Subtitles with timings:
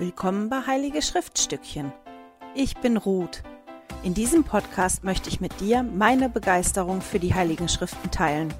[0.00, 1.92] Willkommen bei Heilige Schriftstückchen.
[2.54, 3.42] Ich bin Ruth.
[4.04, 8.54] In diesem Podcast möchte ich mit dir meine Begeisterung für die Heiligen Schriften teilen.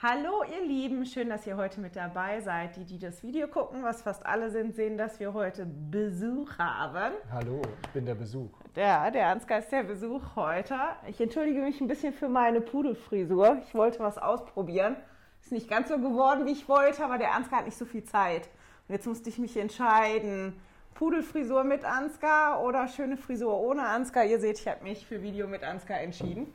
[0.00, 2.76] Hallo ihr Lieben, schön, dass ihr heute mit dabei seid.
[2.76, 7.12] Die, die das Video gucken, was fast alle sind, sehen, dass wir heute Besuch haben.
[7.30, 8.48] Hallo, ich bin der Besuch.
[8.74, 10.74] Ja, der Ansgar ist der Besuch heute.
[11.06, 13.58] Ich entschuldige mich ein bisschen für meine Pudelfrisur.
[13.68, 14.96] Ich wollte was ausprobieren.
[15.42, 18.04] Ist nicht ganz so geworden, wie ich wollte, aber der Ansgar hat nicht so viel
[18.04, 18.48] Zeit.
[18.88, 20.54] Und jetzt musste ich mich entscheiden,
[20.94, 24.24] Pudelfrisur mit Ansgar oder schöne Frisur ohne Ansgar.
[24.24, 26.52] Ihr seht, ich habe mich für Video mit Ansgar entschieden.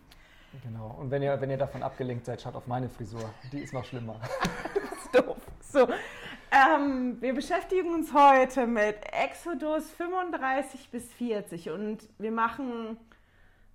[0.63, 0.95] Genau.
[0.99, 3.29] Und wenn ihr, wenn ihr davon abgelenkt seid, schaut auf meine Frisur.
[3.51, 4.19] Die ist noch schlimmer.
[4.73, 5.37] das ist doof.
[5.61, 5.87] So.
[6.49, 12.97] Ähm, wir beschäftigen uns heute mit Exodus 35 bis 40 und wir machen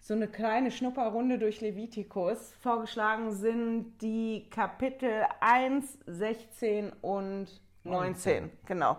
[0.03, 2.53] so eine kleine Schnupperrunde durch Levitikus.
[2.61, 7.47] Vorgeschlagen sind die Kapitel 1, 16 und
[7.85, 8.51] 19.
[8.51, 8.51] 19.
[8.67, 8.97] Genau.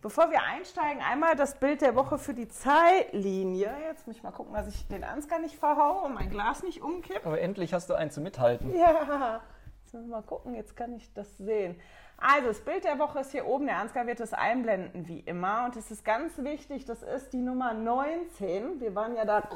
[0.00, 3.70] Bevor wir einsteigen, einmal das Bild der Woche für die Zeitlinie.
[3.88, 6.80] Jetzt muss ich mal gucken, dass ich den Ansgar nicht verhaue und mein Glas nicht
[6.80, 7.26] umkippt.
[7.26, 8.74] Aber endlich hast du einen zu mithalten.
[8.74, 9.42] Ja,
[9.82, 11.78] jetzt müssen wir mal gucken, jetzt kann ich das sehen.
[12.20, 13.66] Also, das Bild der Woche ist hier oben.
[13.66, 15.64] Der Ansgar wird es einblenden, wie immer.
[15.64, 18.80] Und es ist ganz wichtig, das ist die Nummer 19.
[18.80, 19.48] Wir waren ja da,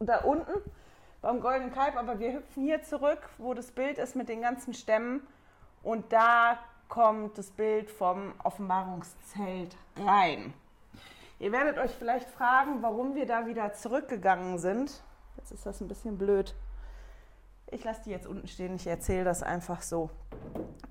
[0.00, 0.52] da unten
[1.22, 4.74] beim Goldenen Kalb, aber wir hüpfen hier zurück, wo das Bild ist mit den ganzen
[4.74, 5.26] Stämmen.
[5.82, 10.52] Und da kommt das Bild vom Offenbarungszelt rein.
[11.38, 15.02] Ihr werdet euch vielleicht fragen, warum wir da wieder zurückgegangen sind.
[15.36, 16.54] Jetzt ist das ein bisschen blöd.
[17.70, 20.10] Ich lasse die jetzt unten stehen, ich erzähle das einfach so.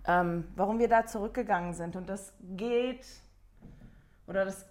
[0.06, 1.96] Ähm, warum wir da zurückgegangen sind.
[1.96, 3.06] Und das geht,
[4.28, 4.66] oder das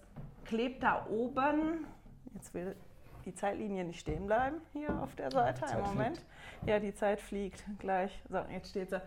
[0.45, 1.85] klebt da oben.
[2.33, 2.75] Jetzt will
[3.25, 5.65] die Zeitlinie nicht stehen bleiben, hier auf der Seite.
[5.77, 6.17] Im Moment.
[6.17, 6.67] Fliegt.
[6.67, 8.21] Ja, die Zeit fliegt gleich.
[8.29, 9.01] So, jetzt steht sie.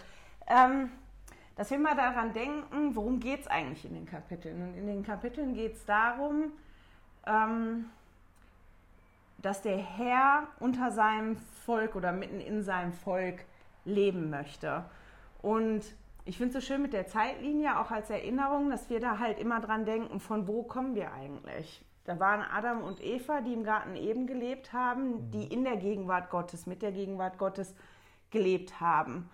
[0.47, 0.91] Ähm,
[1.57, 4.63] dass wir mal daran denken, worum geht es eigentlich in den Kapiteln.
[4.63, 6.53] Und in den Kapiteln geht es darum,
[7.27, 7.87] ähm,
[9.39, 13.45] dass der Herr unter seinem Volk oder mitten in seinem Volk
[13.85, 14.85] leben möchte.
[15.43, 15.83] Und
[16.25, 19.39] ich finde es so schön mit der Zeitlinie, auch als Erinnerung, dass wir da halt
[19.39, 21.85] immer dran denken, von wo kommen wir eigentlich?
[22.05, 26.31] Da waren Adam und Eva, die im Garten eben gelebt haben, die in der Gegenwart
[26.31, 27.75] Gottes, mit der Gegenwart Gottes
[28.31, 29.29] gelebt haben.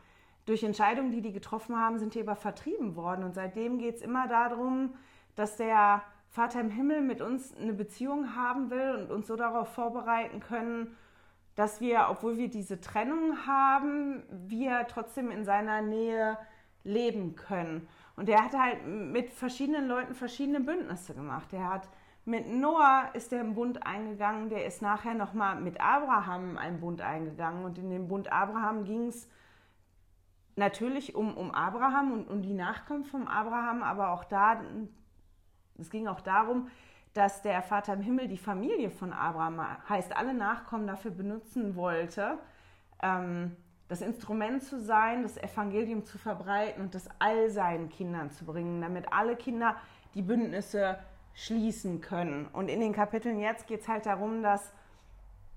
[0.46, 3.24] Durch Entscheidungen, die die getroffen haben, sind die aber vertrieben worden.
[3.24, 4.94] Und seitdem geht es immer darum,
[5.36, 6.02] dass der
[6.32, 10.96] Vater im Himmel mit uns eine Beziehung haben will und uns so darauf vorbereiten können,
[11.56, 16.38] dass wir, obwohl wir diese Trennung haben, wir trotzdem in seiner Nähe
[16.84, 17.86] leben können.
[18.16, 21.52] Und er hat halt mit verschiedenen Leuten verschiedene Bündnisse gemacht.
[21.52, 21.90] Er hat
[22.24, 27.02] mit Noah ist er im Bund eingegangen, der ist nachher nochmal mit Abraham einen Bund
[27.02, 27.62] eingegangen.
[27.62, 29.28] Und in dem Bund Abraham ging es
[30.56, 34.62] natürlich um, um Abraham und um die Nachkommen von Abraham, aber auch da
[35.78, 36.68] es ging auch darum,
[37.14, 42.38] dass der Vater im Himmel die Familie von Abraham, heißt alle Nachkommen, dafür benutzen wollte,
[43.02, 43.56] ähm,
[43.88, 48.80] das Instrument zu sein, das Evangelium zu verbreiten und das all seinen Kindern zu bringen,
[48.80, 49.76] damit alle Kinder
[50.14, 50.98] die Bündnisse
[51.34, 52.46] schließen können.
[52.46, 54.72] Und in den Kapiteln jetzt geht es halt darum, dass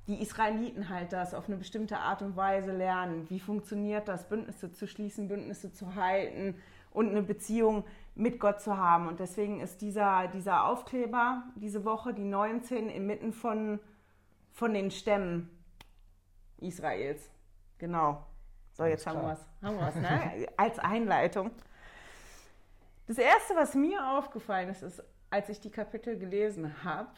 [0.08, 3.26] die Israeliten halt das auf eine bestimmte Art und Weise lernen.
[3.30, 6.56] Wie funktioniert das, Bündnisse zu schließen, Bündnisse zu halten
[6.92, 9.08] und eine Beziehung mit Gott zu haben.
[9.08, 13.80] Und deswegen ist dieser, dieser Aufkleber diese Woche, die 19, inmitten von,
[14.52, 15.50] von den Stämmen
[16.58, 17.30] Israels.
[17.78, 18.26] Genau.
[18.74, 19.48] So, jetzt haben wir was.
[19.62, 20.48] Haben wir was, ne?
[20.58, 21.52] Als Einleitung.
[23.08, 27.12] Das Erste, was mir aufgefallen ist, ist, als ich die Kapitel gelesen habe,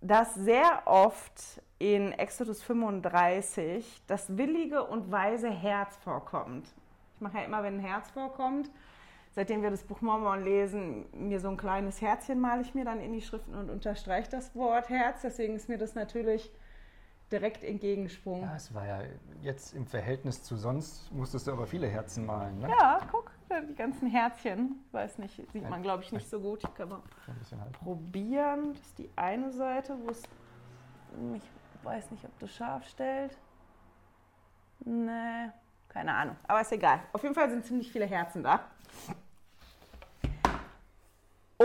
[0.00, 6.68] dass sehr oft in Exodus 35 das willige und weise Herz vorkommt.
[7.14, 8.70] Ich mache ja immer, wenn ein Herz vorkommt,
[9.32, 13.00] seitdem wir das Buch Mormon lesen, mir so ein kleines Herzchen male ich mir dann
[13.00, 15.22] in die Schriften und unterstreiche das Wort Herz.
[15.22, 16.52] Deswegen ist mir das natürlich
[17.30, 18.44] direkt entgegengesprungen.
[18.44, 19.02] Ja, es war ja
[19.40, 22.68] jetzt im Verhältnis zu sonst, musstest du aber viele Herzen malen, ne?
[22.68, 23.30] Ja, guck,
[23.68, 24.84] die ganzen Herzchen.
[24.92, 26.62] Weiß nicht, sieht man glaube ich nicht so gut.
[26.62, 27.00] Ich kann mal
[27.72, 28.74] probieren.
[28.74, 30.22] Das ist die eine Seite, wo es,
[31.34, 31.50] ich
[31.84, 33.36] weiß nicht, ob das scharf stellt.
[34.84, 35.50] Nee,
[35.88, 36.36] keine Ahnung.
[36.48, 37.00] Aber ist egal.
[37.12, 38.60] Auf jeden Fall sind ziemlich viele Herzen da.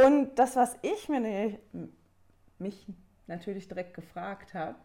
[0.05, 1.59] Und das, was ich mir
[2.59, 2.87] mich
[3.27, 4.75] natürlich direkt gefragt habe,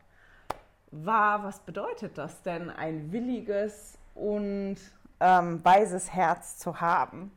[0.90, 4.76] war, was bedeutet das denn, ein williges und
[5.20, 7.32] ähm, weises Herz zu haben?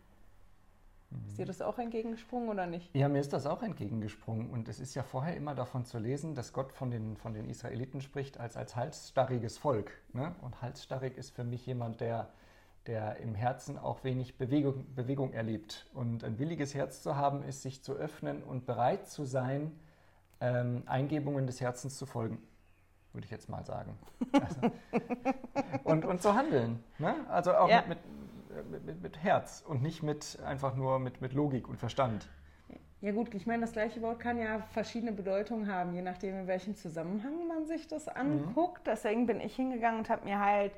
[1.28, 2.94] Ist dir das auch entgegengesprungen oder nicht?
[2.94, 4.50] Ja, mir ist das auch entgegengesprungen.
[4.50, 7.50] Und es ist ja vorher immer davon zu lesen, dass Gott von den, von den
[7.50, 9.92] Israeliten spricht als, als halsstarriges Volk.
[10.12, 10.36] Ne?
[10.42, 12.30] Und halsstarrig ist für mich jemand, der
[12.88, 15.88] der im Herzen auch wenig Bewegung, Bewegung erlebt.
[15.94, 19.72] Und ein williges Herz zu haben, ist sich zu öffnen und bereit zu sein,
[20.42, 22.38] ähm, Eingebungen des Herzens zu folgen,
[23.14, 23.98] würde ich jetzt mal sagen.
[24.34, 24.72] Also,
[25.84, 26.84] und, und zu handeln.
[27.00, 27.16] Ne?
[27.30, 27.84] Also auch Ja.
[27.88, 28.00] mit,
[28.70, 32.30] mit, mit, mit Herz und nicht mit einfach nur mit, mit Logik und Verstand.
[33.02, 36.48] Ja gut, ich meine, das gleiche Wort kann ja verschiedene Bedeutungen haben, je nachdem, in
[36.48, 38.88] welchem Zusammenhang man sich das anguckt.
[38.88, 40.72] Deswegen bin ich hingegangen und habe mir halt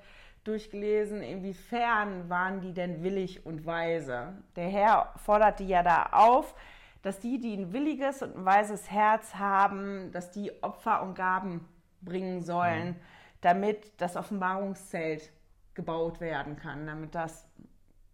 [0.47, 4.33] durchgelesen, inwiefern waren die denn willig und weise.
[4.55, 6.55] Der Herr fordert die ja da auf,
[7.01, 11.67] dass die, die ein williges und ein weises Herz haben, dass die Opfer und Gaben
[12.01, 12.95] bringen sollen,
[13.41, 15.31] damit das Offenbarungszelt
[15.73, 17.47] gebaut werden kann, damit das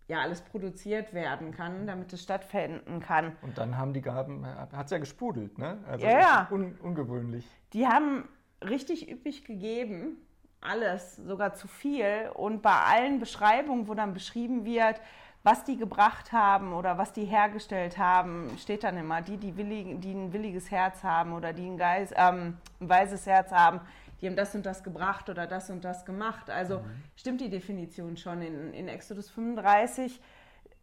[0.08, 3.38] ja alles produziert werden kann, damit es stattfinden kann.
[3.42, 5.78] Und dann haben die Gaben, hat es ja gesprudelt, ne?
[5.88, 6.48] Also Ja, ja.
[6.52, 7.48] Un, ungewöhnlich.
[7.72, 8.28] Die haben
[8.62, 10.18] richtig üppig gegeben,
[10.64, 12.30] alles, sogar zu viel.
[12.34, 15.00] Und bei allen Beschreibungen, wo dann beschrieben wird,
[15.44, 20.00] was die gebracht haben oder was die hergestellt haben, steht dann immer, die, die, willig,
[20.00, 23.82] die ein williges Herz haben oder die ein, Geist, ähm, ein weises Herz haben,
[24.22, 26.50] die haben das und das gebracht oder das und das gemacht.
[26.50, 26.82] Also
[27.18, 28.42] stimmt die Definition schon.
[28.42, 30.22] In, in Exodus 35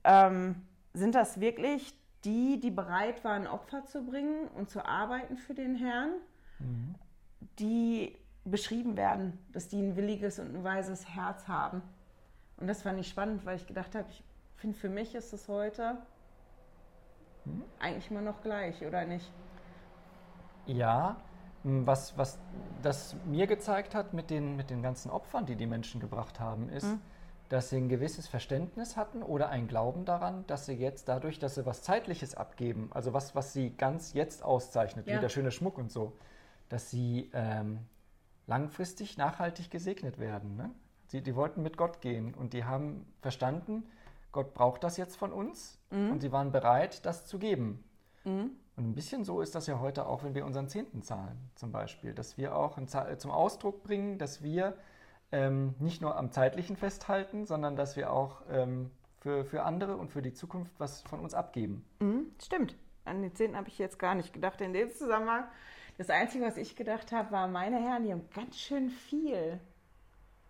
[0.05, 0.57] ähm,
[0.93, 1.95] sind das wirklich
[2.25, 6.11] die, die bereit waren, Opfer zu bringen und zu arbeiten für den Herrn,
[7.59, 8.15] die
[8.51, 11.83] beschrieben werden, dass die ein williges und ein weises Herz haben.
[12.57, 14.23] Und das fand ich spannend, weil ich gedacht habe, ich
[14.57, 15.97] finde, für mich ist es heute
[17.79, 19.31] eigentlich immer noch gleich, oder nicht?
[20.67, 21.17] Ja,
[21.63, 22.39] was, was
[22.83, 26.69] das mir gezeigt hat mit den, mit den ganzen Opfern, die die Menschen gebracht haben,
[26.69, 26.87] ist,
[27.49, 31.57] dass sie ein gewisses Verständnis hatten oder ein Glauben daran, dass sie jetzt dadurch, dass
[31.57, 35.17] sie was Zeitliches abgeben, also was, was sie ganz jetzt auszeichnet, Ja.
[35.17, 36.13] wie der schöne Schmuck und so,
[36.69, 37.81] dass sie ähm,
[38.51, 40.57] langfristig nachhaltig gesegnet werden.
[40.57, 40.71] Ne?
[41.07, 43.85] Sie, die wollten mit Gott gehen und die haben verstanden,
[44.33, 47.83] Gott braucht das jetzt von uns und sie waren bereit, das zu geben.
[48.77, 51.73] Und ein bisschen so ist das ja heute auch, wenn wir unseren Zehnten zahlen, zum
[51.73, 52.15] Beispiel.
[52.15, 52.79] Dass wir auch
[53.19, 54.77] zum Ausdruck bringen, dass wir
[55.33, 60.11] ähm, nicht nur am Zeitlichen festhalten, sondern dass wir auch ähm, für, für andere und
[60.11, 61.85] für die Zukunft was von uns abgeben.
[62.01, 62.77] Mhm, stimmt.
[63.05, 65.45] An den Zehnten habe ich jetzt gar nicht gedacht in dem Zusammenhang.
[66.01, 69.61] Das Einzige, was ich gedacht habe, war, meine Herren, die haben ganz schön viel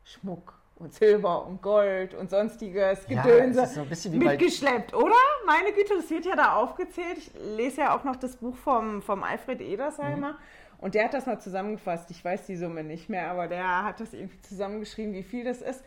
[0.04, 3.74] Schmuck und Silber und Gold und sonstiges Ja, Gedönse ist
[4.04, 5.16] so mitgeschleppt, oder?
[5.46, 7.18] Meine Güte, das wird ja da aufgezählt.
[7.18, 10.38] Ich lese ja auch noch das Buch vom, vom Alfred Edersheimer.
[10.78, 12.12] Und der hat das mal zusammengefasst.
[12.12, 15.62] Ich weiß die Summe nicht mehr, aber der hat das irgendwie zusammengeschrieben, wie viel das
[15.62, 15.82] ist.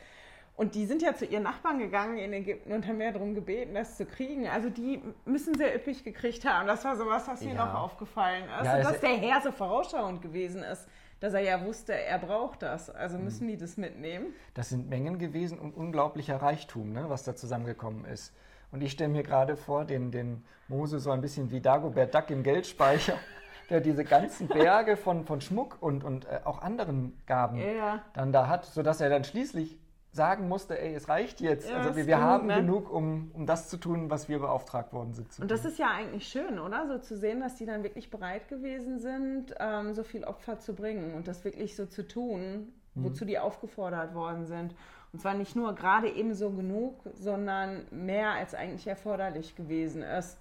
[0.56, 3.74] Und die sind ja zu ihren Nachbarn gegangen in Ägypten und haben ja darum gebeten,
[3.74, 4.48] das zu kriegen.
[4.48, 6.68] Also die müssen sehr üppig gekriegt haben.
[6.68, 7.66] Das war sowas, was mir Ja.
[7.66, 8.66] noch aufgefallen ist.
[8.66, 10.88] Ja, dass der Herr so vorausschauend gewesen ist,
[11.20, 12.90] dass er ja wusste, er braucht das.
[12.92, 14.28] Also müssen die das mitnehmen.
[14.54, 18.32] Das sind Mengen gewesen und unglaublicher Reichtum, ne, was da zusammengekommen ist.
[18.72, 22.30] Und ich stelle mir gerade vor, den, den Mose so ein bisschen wie Dagobert Duck
[22.30, 23.18] im Geldspeicher,
[23.72, 28.04] der diese ganzen Berge von, von Schmuck und, und äh, auch anderen Gaben Ja.
[28.14, 29.80] dann da hat, sodass er dann schließlich
[30.14, 31.70] sagen musste, ey, es reicht jetzt.
[31.70, 32.56] Ja, also wir, wir genug, haben ne?
[32.58, 35.28] genug, um, um das zu tun, was wir beauftragt worden sind.
[35.40, 35.72] Und das tun.
[35.72, 36.88] ist ja eigentlich schön, oder?
[36.88, 40.74] So zu sehen, dass die dann wirklich bereit gewesen sind, ähm, so viel Opfer zu
[40.74, 44.76] bringen und das wirklich so zu tun, wozu die aufgefordert worden sind.
[45.14, 50.40] Und zwar nicht nur gerade eben so genug, sondern mehr als eigentlich erforderlich gewesen ist.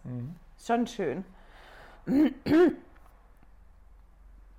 [0.57, 1.25] Ist schon schön.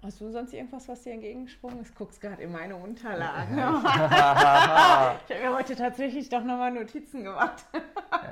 [0.03, 1.95] Hast du sonst irgendwas, was dir entgegengesprungen ist?
[1.95, 3.57] Guckst gerade in meine Unterlagen.
[3.57, 7.63] ich habe mir heute tatsächlich doch nochmal Notizen gemacht.
[7.74, 7.79] Ja,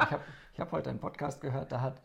[0.03, 0.21] ich habe
[0.59, 2.01] hab heute einen Podcast gehört, da hat,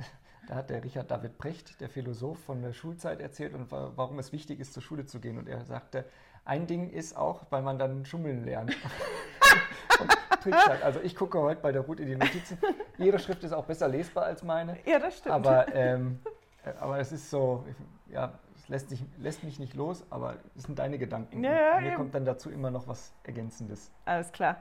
[0.47, 4.21] da hat der Richard David Precht, der Philosoph, von der Schulzeit erzählt und wa- warum
[4.21, 5.37] es wichtig ist, zur Schule zu gehen.
[5.37, 6.05] Und er sagte,
[6.45, 8.77] ein Ding ist auch, weil man dann schummeln lernt.
[10.85, 12.57] Also ich gucke heute bei der Ruth in die Notizen.
[12.99, 14.79] Ihre Schrift ist auch besser lesbar als meine.
[14.87, 15.35] Ja, das stimmt.
[15.35, 16.21] Aber, ähm,
[16.65, 17.65] äh, aber es ist so,
[18.09, 18.33] ja,
[18.67, 21.45] es lässt, sich, lässt mich nicht los, aber es sind deine Gedanken.
[21.45, 21.97] Ja, Mir eben.
[21.97, 23.93] kommt dann dazu immer noch was Ergänzendes.
[24.05, 24.57] Alles klar.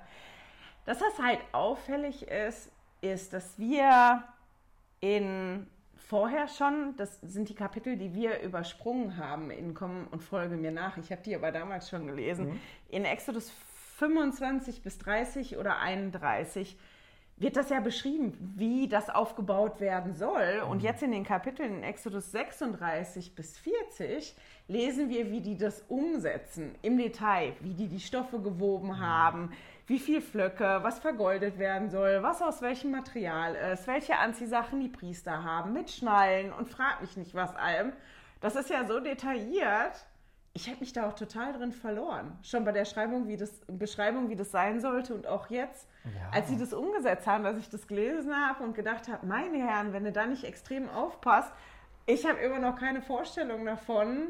[0.85, 2.71] Dass das halt auffällig ist,
[3.01, 4.23] ist, dass wir
[4.99, 10.55] in vorher schon, das sind die Kapitel, die wir übersprungen haben in Komm und Folge
[10.55, 10.97] mir nach.
[10.97, 12.59] Ich habe die aber damals schon gelesen.
[12.89, 13.51] In Exodus
[13.97, 16.77] 25 bis 30 oder 31
[17.37, 20.63] wird das ja beschrieben, wie das aufgebaut werden soll.
[20.69, 24.35] Und jetzt in den Kapiteln in Exodus 36 bis 40
[24.67, 29.51] lesen wir, wie die das umsetzen im Detail, wie die die Stoffe gewoben haben,
[29.87, 34.87] wie viel Flöcke, was vergoldet werden soll, was aus welchem Material ist, welche Anziehsachen die
[34.87, 37.91] Priester haben, mit Schnallen und frag mich nicht was allem.
[38.39, 40.07] Das ist ja so detailliert,
[40.55, 42.31] ich habe mich da auch total drin verloren.
[42.41, 46.29] Schon bei der Schreibung, wie das, Beschreibung, wie das sein sollte und auch jetzt, ja.
[46.31, 49.91] als sie das umgesetzt haben, dass ich das gelesen habe und gedacht habe, meine Herren,
[49.91, 51.51] wenn du da nicht extrem aufpasst,
[52.05, 54.29] ich habe immer noch keine Vorstellung davon,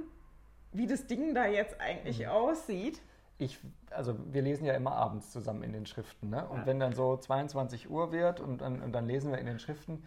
[0.73, 2.29] wie das Ding da jetzt eigentlich mhm.
[2.29, 2.99] aussieht.
[3.37, 3.59] Ich,
[3.91, 6.31] also wir lesen ja immer abends zusammen in den Schriften.
[6.31, 6.47] Ne?
[6.47, 6.65] Und ja.
[6.65, 10.03] wenn dann so 22 Uhr wird und dann, und dann lesen wir in den Schriften,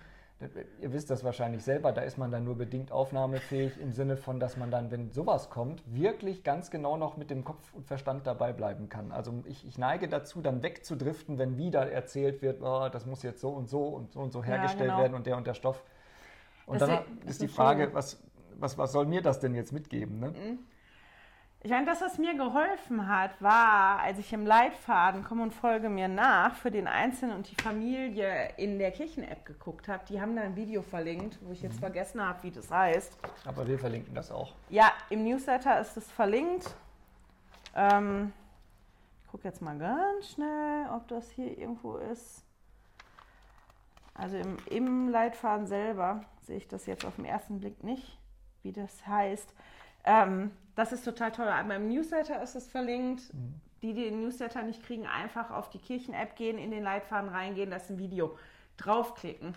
[0.81, 4.39] ihr wisst das wahrscheinlich selber, da ist man dann nur bedingt aufnahmefähig im Sinne von,
[4.39, 8.27] dass man dann, wenn sowas kommt, wirklich ganz genau noch mit dem Kopf und Verstand
[8.27, 9.11] dabei bleiben kann.
[9.11, 13.41] Also ich, ich neige dazu, dann wegzudriften, wenn wieder erzählt wird, oh, das muss jetzt
[13.41, 15.03] so und so und so und so hergestellt ja, genau.
[15.03, 15.83] werden und der und der Stoff.
[16.67, 18.23] Und das dann ist, ist die Frage, was,
[18.59, 20.21] was, was soll mir das denn jetzt mitgeben?
[20.21, 20.29] Ne?
[20.29, 20.59] Mhm.
[21.61, 25.89] Ich meine, das, was mir geholfen hat, war, als ich im Leitfaden Komm und folge
[25.89, 30.05] mir nach für den Einzelnen und die Familie in der Kirchen-App geguckt habe.
[30.09, 31.81] Die haben da ein Video verlinkt, wo ich jetzt mhm.
[31.81, 33.19] vergessen habe, wie das heißt.
[33.45, 34.55] Aber wir verlinken das auch.
[34.69, 36.77] Ja, im Newsletter ist es verlinkt.
[37.75, 38.33] Ähm,
[39.25, 42.45] ich gucke jetzt mal ganz schnell, ob das hier irgendwo ist.
[44.15, 48.17] Also im, im Leitfaden selber sehe ich das jetzt auf den ersten Blick nicht,
[48.63, 49.53] wie das heißt.
[50.09, 51.47] Ähm, das ist total toll.
[51.47, 53.33] Aber im Newsletter ist es verlinkt.
[53.35, 53.61] Mhm.
[53.83, 57.71] Die, die den Newsletter nicht kriegen, einfach auf die Kirchen-App gehen, in den Leitfaden reingehen,
[57.71, 58.37] das ist ein Video,
[58.77, 59.55] draufklicken.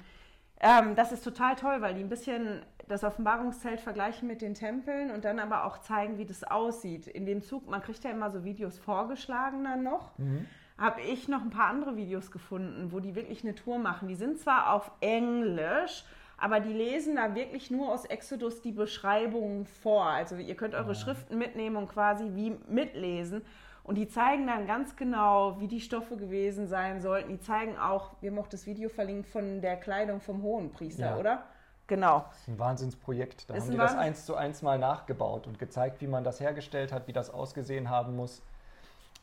[0.60, 5.10] Ähm, das ist total toll, weil die ein bisschen das Offenbarungszelt vergleichen mit den Tempeln
[5.10, 7.08] und dann aber auch zeigen, wie das aussieht.
[7.08, 10.16] In dem Zug, man kriegt ja immer so Videos vorgeschlagen dann noch.
[10.20, 10.46] Mhm.
[10.78, 14.08] Habe ich noch ein paar andere Videos gefunden, wo die wirklich eine Tour machen.
[14.08, 16.04] Die sind zwar auf Englisch,
[16.42, 20.08] aber die lesen da wirklich nur aus Exodus die Beschreibungen vor.
[20.08, 20.96] Also ihr könnt eure ja.
[20.96, 23.44] Schriften mitnehmen und quasi wie mitlesen.
[23.84, 27.30] Und die zeigen dann ganz genau, wie die Stoffe gewesen sein sollten.
[27.30, 31.18] Die zeigen auch, wir haben auch das Video verlinkt von der Kleidung vom Hohenpriester, ja.
[31.18, 31.44] oder?
[31.86, 32.26] Genau.
[32.30, 33.48] Das ist ein Wahnsinnsprojekt.
[33.48, 36.40] Da ist haben die das eins zu eins mal nachgebaut und gezeigt, wie man das
[36.40, 38.42] hergestellt hat, wie das ausgesehen haben muss.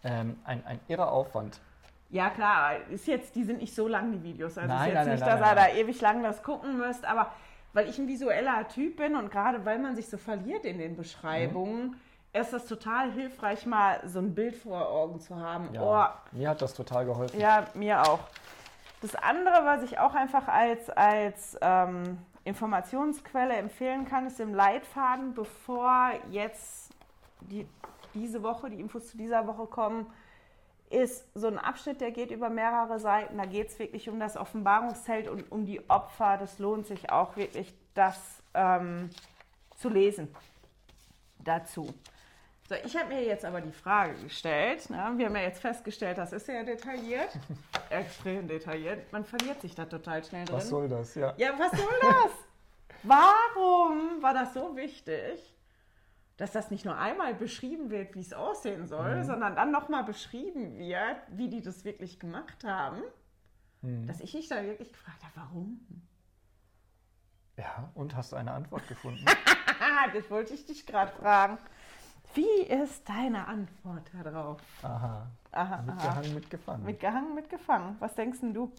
[0.05, 1.61] Ähm, ein, ein irrer Aufwand.
[2.11, 4.57] Ja, klar, ist jetzt, die sind nicht so lang, die Videos.
[4.57, 7.05] Also nein, ist jetzt nein, nicht, nein, dass ihr da ewig lang das gucken müsst,
[7.05, 7.33] aber
[7.75, 10.97] weil ich ein visueller Typ bin und gerade weil man sich so verliert in den
[10.97, 11.97] Beschreibungen, mhm.
[12.33, 15.73] ist das total hilfreich, mal so ein Bild vor Augen zu haben.
[15.75, 15.83] Ja,
[16.33, 16.37] oh.
[16.37, 17.39] Mir hat das total geholfen.
[17.39, 18.21] Ja, mir auch.
[19.03, 25.35] Das andere, was ich auch einfach als, als ähm, Informationsquelle empfehlen kann, ist im Leitfaden,
[25.35, 26.91] bevor jetzt
[27.43, 27.69] die,
[28.15, 30.07] diese Woche, die Infos zu dieser Woche kommen,
[30.91, 33.39] ist so ein Abschnitt, der geht über mehrere Seiten.
[33.39, 36.37] Da geht es wirklich um das Offenbarungszelt und um die Opfer.
[36.39, 38.19] Das lohnt sich auch wirklich, das
[38.55, 39.11] ähm,
[39.77, 40.35] zu lesen
[41.39, 41.95] dazu.
[42.69, 44.91] So, ich habe mir jetzt aber die Frage gestellt.
[44.91, 45.13] Ne?
[45.17, 47.31] Wir haben ja jetzt festgestellt, das ist sehr detailliert,
[47.91, 49.11] extrem detailliert.
[49.11, 50.57] Man verliert sich da total schnell drin.
[50.57, 51.15] Was soll das?
[51.15, 52.31] Ja, ja was soll das?
[53.05, 55.55] Warum war das so wichtig?
[56.39, 59.25] Dass das nicht nur einmal beschrieben wird, wie es aussehen soll, mhm.
[59.25, 63.03] sondern dann nochmal beschrieben wird, wie die das wirklich gemacht haben,
[63.83, 64.07] mhm.
[64.07, 65.81] dass ich mich da wirklich gefragt habe, warum?
[67.57, 69.25] Ja, und hast du eine Antwort gefunden?
[70.15, 71.59] das wollte ich dich gerade fragen.
[72.35, 74.61] Wie ist deine Antwort darauf?
[74.83, 75.27] Aha.
[75.51, 76.35] aha mitgehangen, aha.
[76.35, 76.85] mitgefangen.
[76.85, 77.97] Mitgehangen, mitgefangen.
[77.99, 78.71] Was denkst du?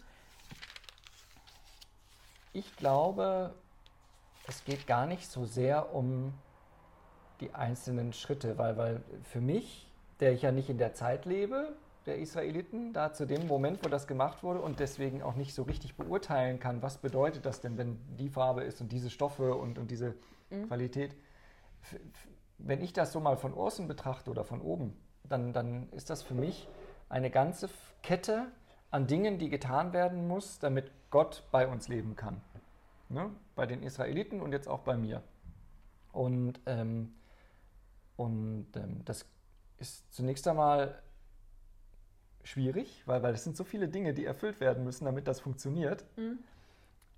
[2.54, 3.54] Ich glaube,
[4.46, 6.32] es geht gar nicht so sehr um
[7.40, 9.88] die einzelnen Schritte, weil, weil für mich,
[10.20, 11.74] der ich ja nicht in der Zeit lebe,
[12.06, 15.62] der Israeliten, da zu dem Moment, wo das gemacht wurde und deswegen auch nicht so
[15.62, 19.78] richtig beurteilen kann, was bedeutet das denn, wenn die Farbe ist und diese Stoffe und,
[19.78, 20.14] und diese
[20.50, 20.66] mhm.
[20.66, 21.14] Qualität.
[22.58, 26.22] Wenn ich das so mal von außen betrachte oder von oben, dann, dann ist das
[26.22, 26.68] für mich
[27.08, 27.68] eine ganze
[28.02, 28.46] Kette
[28.90, 32.40] an Dingen, die getan werden muss, damit Gott bei uns leben kann.
[33.08, 33.30] Ne?
[33.54, 35.22] Bei den Israeliten und jetzt auch bei mir.
[36.12, 37.14] Und ähm,
[38.20, 39.24] und ähm, das
[39.78, 40.98] ist zunächst einmal
[42.42, 46.04] schwierig, weil, weil es sind so viele Dinge, die erfüllt werden müssen, damit das funktioniert.
[46.18, 46.38] Mhm.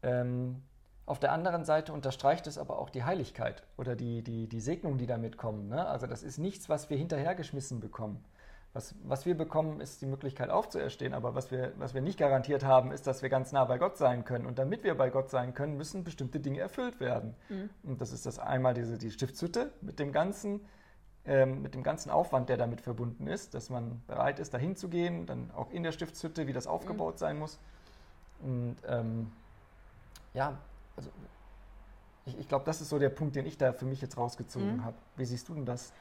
[0.04, 0.62] Ähm,
[1.04, 4.96] auf der anderen Seite unterstreicht es aber auch die Heiligkeit oder die, die, die Segnung,
[4.96, 5.68] die damit kommen.
[5.68, 5.84] Ne?
[5.84, 8.24] Also das ist nichts, was wir hinterhergeschmissen bekommen.
[8.72, 12.64] Was, was wir bekommen, ist die Möglichkeit aufzuerstehen, aber was wir, was wir nicht garantiert
[12.64, 14.46] haben, ist, dass wir ganz nah bei Gott sein können.
[14.46, 17.34] Und damit wir bei Gott sein können, müssen bestimmte Dinge erfüllt werden.
[17.48, 17.70] Mhm.
[17.82, 20.60] Und das ist das einmal diese, die Stiftshütte mit dem ganzen
[21.24, 24.88] ähm, mit dem ganzen Aufwand, der damit verbunden ist, dass man bereit ist, dahin zu
[24.88, 27.18] gehen, dann auch in der Stiftshütte, wie das aufgebaut mhm.
[27.18, 27.58] sein muss.
[28.40, 29.30] Und ähm,
[30.34, 30.58] ja,
[30.96, 31.10] also
[32.26, 34.78] ich, ich glaube, das ist so der Punkt, den ich da für mich jetzt rausgezogen
[34.78, 34.84] mhm.
[34.84, 34.96] habe.
[35.16, 35.92] Wie siehst du denn das?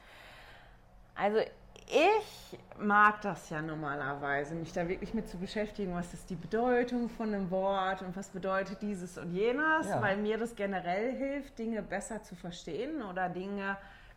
[1.14, 6.36] Also ich mag das ja normalerweise, mich da wirklich mit zu beschäftigen, was ist die
[6.36, 10.00] Bedeutung von einem Wort und was bedeutet dieses und jenes, ja.
[10.00, 13.76] weil mir das generell hilft, Dinge besser zu verstehen oder Dinge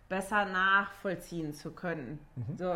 [0.09, 2.19] besser nachvollziehen zu können.
[2.35, 2.57] Mhm.
[2.57, 2.73] So,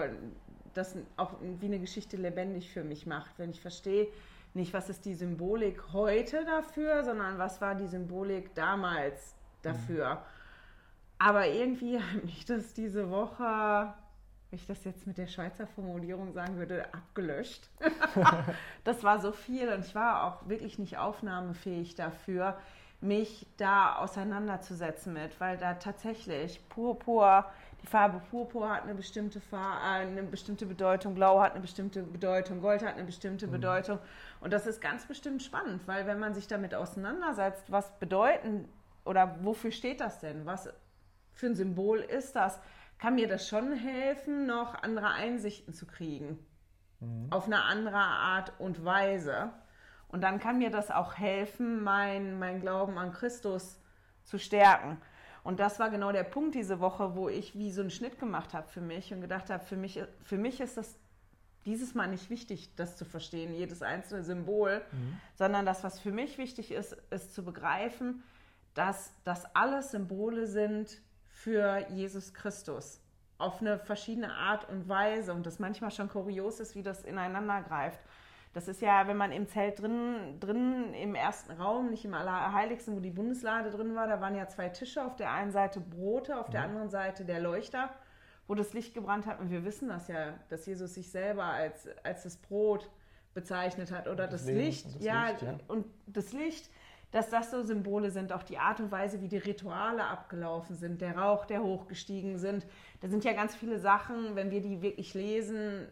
[0.74, 4.08] das auch wie eine Geschichte lebendig für mich macht, wenn ich verstehe,
[4.54, 10.16] nicht was ist die Symbolik heute dafür, sondern was war die Symbolik damals dafür.
[10.16, 10.20] Mhm.
[11.20, 13.94] Aber irgendwie hat mich das diese Woche,
[14.50, 17.70] wenn ich das jetzt mit der Schweizer Formulierung sagen würde, abgelöscht.
[18.84, 22.58] das war so viel und ich war auch wirklich nicht aufnahmefähig dafür,
[23.02, 27.46] mich da auseinanderzusetzen mit, weil da tatsächlich Purpur,
[27.82, 32.04] die Farbe Purpur hat eine bestimmte, Farbe, äh, eine bestimmte Bedeutung, Blau hat eine bestimmte
[32.04, 33.52] Bedeutung, Gold hat eine bestimmte mhm.
[33.52, 34.00] Bedeutung.
[34.42, 38.68] Und das ist ganz bestimmt spannend, weil wenn man sich damit auseinandersetzt, was bedeuten
[39.06, 40.46] oder wofür steht das denn?
[40.46, 40.70] Was
[41.32, 42.60] für ein Symbol ist das?
[42.98, 46.38] Kann mir das schon helfen, noch andere Einsichten zu kriegen?
[47.00, 47.28] Mhm.
[47.30, 49.52] Auf eine andere Art und Weise.
[50.10, 53.80] Und dann kann mir das auch helfen, mein, mein Glauben an Christus
[54.24, 54.98] zu stärken.
[55.44, 58.54] Und das war genau der Punkt diese Woche, wo ich wie so einen Schnitt gemacht
[58.54, 61.00] habe für mich und gedacht habe, für mich, für mich ist das
[61.66, 65.20] dieses Mal nicht wichtig, das zu verstehen, jedes einzelne Symbol, mhm.
[65.36, 68.24] sondern das, was für mich wichtig ist, ist zu begreifen,
[68.74, 73.02] dass das alles Symbole sind für Jesus Christus
[73.38, 77.62] auf eine verschiedene Art und Weise und das manchmal schon kurios ist, wie das ineinander
[77.62, 78.00] greift.
[78.54, 82.96] Das ist ja, wenn man im Zelt drin, drin im ersten Raum, nicht im Allerheiligsten,
[82.96, 86.40] wo die Bundeslade drin war, da waren ja zwei Tische, auf der einen Seite Brote,
[86.40, 87.92] auf der anderen Seite der Leuchter,
[88.48, 89.40] wo das Licht gebrannt hat.
[89.40, 92.90] Und wir wissen das ja, dass Jesus sich selber als, als das Brot
[93.36, 96.72] bezeichnet hat oder das, das Licht, das ja, Licht, ja, und das Licht,
[97.12, 101.02] dass das so Symbole sind, auch die Art und Weise, wie die Rituale abgelaufen sind,
[101.02, 102.66] der Rauch, der hochgestiegen sind.
[103.02, 105.88] Da sind ja ganz viele Sachen, wenn wir die wirklich lesen,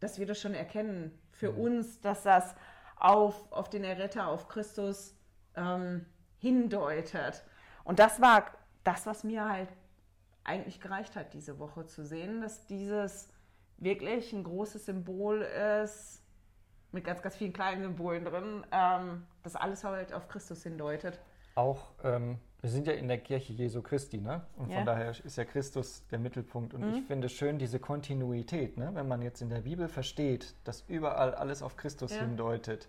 [0.00, 1.58] dass wir das schon erkennen für mhm.
[1.58, 2.54] uns, dass das
[2.96, 5.16] auf, auf den Erretter, auf Christus
[5.56, 6.06] ähm,
[6.38, 7.44] hindeutet.
[7.84, 8.46] Und das war
[8.82, 9.68] das, was mir halt
[10.44, 13.28] eigentlich gereicht hat, diese Woche zu sehen, dass dieses
[13.78, 16.22] wirklich ein großes Symbol ist,
[16.92, 21.18] mit ganz, ganz vielen kleinen Symbolen drin, ähm, das alles halt auf Christus hindeutet.
[21.56, 24.40] Auch ähm, wir sind ja in der Kirche Jesu Christi, ne?
[24.56, 24.84] Und von ja.
[24.84, 26.72] daher ist ja Christus der Mittelpunkt.
[26.72, 26.94] Und mhm.
[26.94, 28.90] ich finde schön diese Kontinuität, ne?
[28.94, 32.22] Wenn man jetzt in der Bibel versteht, dass überall alles auf Christus ja.
[32.22, 32.88] hindeutet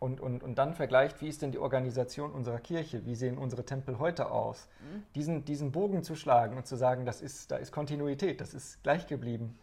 [0.00, 3.64] und, und, und dann vergleicht, wie ist denn die Organisation unserer Kirche, wie sehen unsere
[3.64, 5.04] Tempel heute aus, mhm.
[5.14, 8.82] diesen, diesen Bogen zu schlagen und zu sagen, das ist, da ist Kontinuität, das ist
[8.82, 9.56] gleich geblieben.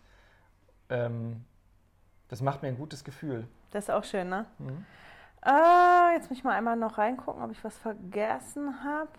[0.88, 1.44] Ähm,
[2.30, 3.50] das macht mir ein gutes Gefühl.
[3.72, 4.46] Das ist auch schön, ne?
[4.60, 4.86] Mhm.
[5.46, 9.10] Äh, jetzt muss ich mal einmal noch reingucken, ob ich was vergessen habe.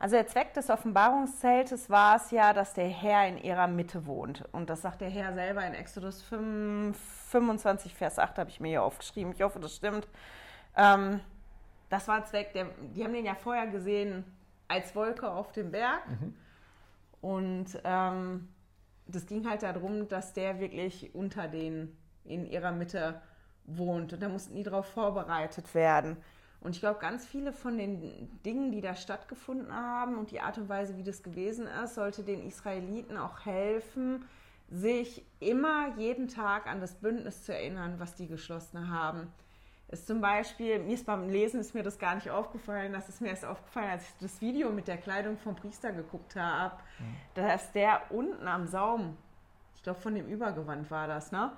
[0.00, 4.44] Also der Zweck des Offenbarungszeltes war es ja, dass der Herr in ihrer Mitte wohnt.
[4.52, 6.96] Und das sagt der Herr selber in Exodus 5,
[7.30, 9.32] 25, Vers 8, habe ich mir hier aufgeschrieben.
[9.32, 10.06] Ich hoffe, das stimmt.
[10.76, 11.20] Ähm,
[11.88, 14.24] das war Zweck, der, die haben den ja vorher gesehen
[14.68, 16.06] als Wolke auf dem Berg.
[16.08, 16.34] Mhm.
[17.20, 18.48] Und ähm,
[19.06, 23.20] das ging halt darum, dass der wirklich unter den, in ihrer Mitte
[23.68, 24.12] wohnt.
[24.12, 26.16] Und da mussten die darauf vorbereitet werden.
[26.60, 30.58] Und ich glaube, ganz viele von den Dingen, die da stattgefunden haben und die Art
[30.58, 34.24] und Weise, wie das gewesen ist, sollte den Israeliten auch helfen,
[34.68, 39.32] sich immer jeden Tag an das Bündnis zu erinnern, was die geschlossen haben.
[39.90, 43.22] Ist zum Beispiel, mir ist beim Lesen ist mir das gar nicht aufgefallen, das ist
[43.22, 47.14] mir erst aufgefallen, als ich das Video mit der Kleidung vom Priester geguckt habe, mhm.
[47.34, 49.16] dass der unten am Saum,
[49.74, 51.52] ich glaube von dem Übergewand war das, ne?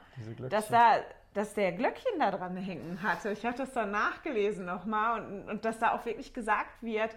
[0.49, 0.99] Dass da
[1.35, 3.31] dass der Glöckchen da dran hängen hatte.
[3.31, 7.16] Ich habe das dann nachgelesen nochmal und, und dass da auch wirklich gesagt wird,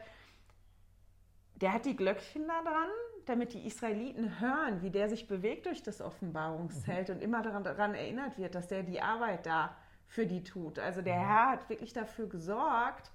[1.56, 2.90] der hat die Glöckchen da dran,
[3.26, 7.16] damit die Israeliten hören, wie der sich bewegt durch das Offenbarungszelt mhm.
[7.16, 9.76] und immer daran, daran, erinnert wird, dass der die Arbeit da
[10.08, 10.78] für die tut.
[10.78, 11.28] Also der mhm.
[11.28, 13.12] Herr hat wirklich dafür gesorgt,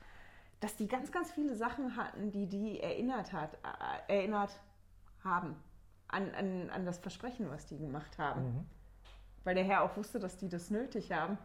[0.60, 3.54] dass die ganz, ganz viele Sachen hatten, die die erinnert hat,
[4.08, 4.58] äh, erinnert
[5.22, 5.54] haben
[6.08, 8.42] an, an, an das Versprechen, was die gemacht haben.
[8.42, 8.77] Mhm
[9.48, 11.38] weil der Herr auch wusste, dass die das nötig haben.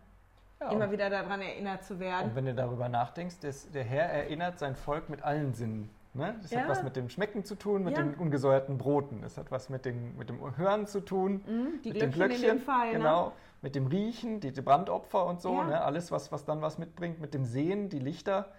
[0.60, 2.32] Ja, immer wieder daran erinnert zu werden.
[2.32, 5.90] Und wenn du darüber nachdenkst, des, der Herr erinnert sein Volk mit allen Sinnen.
[6.14, 6.36] Ne?
[6.42, 6.60] Das ja.
[6.60, 8.04] hat was mit dem Schmecken zu tun, mit ja.
[8.04, 9.22] den ungesäuerten Broten.
[9.22, 12.12] Das hat was mit, den, mit dem Hören zu tun, mhm, die mit Glöckchen dem
[12.12, 12.98] Glöckchen, in dem Fall, ne?
[12.98, 15.82] genau, mit dem Riechen, die, die Brandopfer und so, ne?
[15.82, 18.52] alles, was, was dann was mitbringt, mit dem Sehen, die Lichter.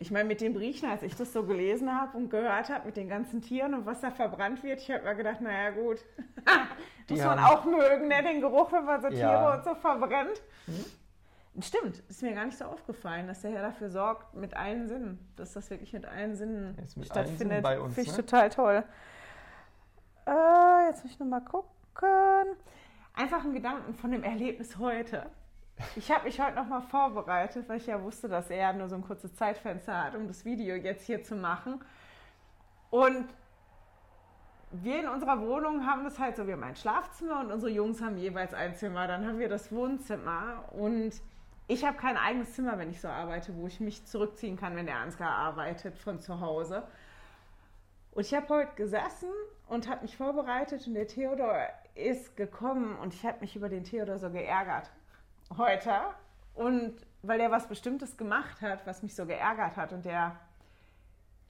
[0.00, 2.96] Ich meine, mit dem Riechen, als ich das so gelesen habe und gehört habe, mit
[2.96, 5.98] den ganzen Tieren und was da verbrannt wird, ich habe mir gedacht, naja gut,
[7.10, 8.22] muss man auch mögen, ne?
[8.22, 9.54] den Geruch, wenn man so Tiere ja.
[9.54, 10.40] und so verbrennt.
[10.68, 10.84] Mhm.
[11.60, 15.18] Stimmt, ist mir gar nicht so aufgefallen, dass der Herr dafür sorgt, mit allen Sinnen,
[15.34, 17.66] dass das wirklich mit allen Sinnen mit stattfindet.
[17.66, 18.16] Finde ich ne?
[18.16, 18.84] total toll.
[20.26, 21.68] Äh, jetzt muss ich nochmal gucken.
[23.14, 25.28] Einfach ein Gedanken von dem Erlebnis heute.
[25.94, 29.02] Ich habe mich heute nochmal vorbereitet, weil ich ja wusste, dass er nur so ein
[29.02, 31.80] kurzes Zeitfenster hat, um das Video jetzt hier zu machen.
[32.90, 33.28] Und
[34.70, 38.02] wir in unserer Wohnung haben das halt so, wir haben ein Schlafzimmer und unsere Jungs
[38.02, 39.06] haben jeweils ein Zimmer.
[39.06, 41.12] Dann haben wir das Wohnzimmer und
[41.68, 44.86] ich habe kein eigenes Zimmer, wenn ich so arbeite, wo ich mich zurückziehen kann, wenn
[44.86, 46.82] der Ansgar arbeitet von zu Hause.
[48.12, 49.28] Und ich habe heute gesessen
[49.68, 51.56] und habe mich vorbereitet und der Theodor
[51.94, 54.90] ist gekommen und ich habe mich über den Theodor so geärgert
[55.56, 55.92] heute.
[56.54, 60.36] Und weil er was Bestimmtes gemacht hat, was mich so geärgert hat und der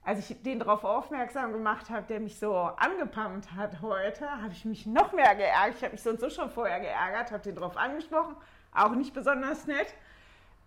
[0.03, 4.65] als ich den darauf aufmerksam gemacht habe, der mich so angepumpt hat heute, habe ich
[4.65, 5.75] mich noch mehr geärgert.
[5.75, 8.35] Ich habe mich sonst so schon vorher geärgert, habe den darauf angesprochen,
[8.73, 9.93] auch nicht besonders nett.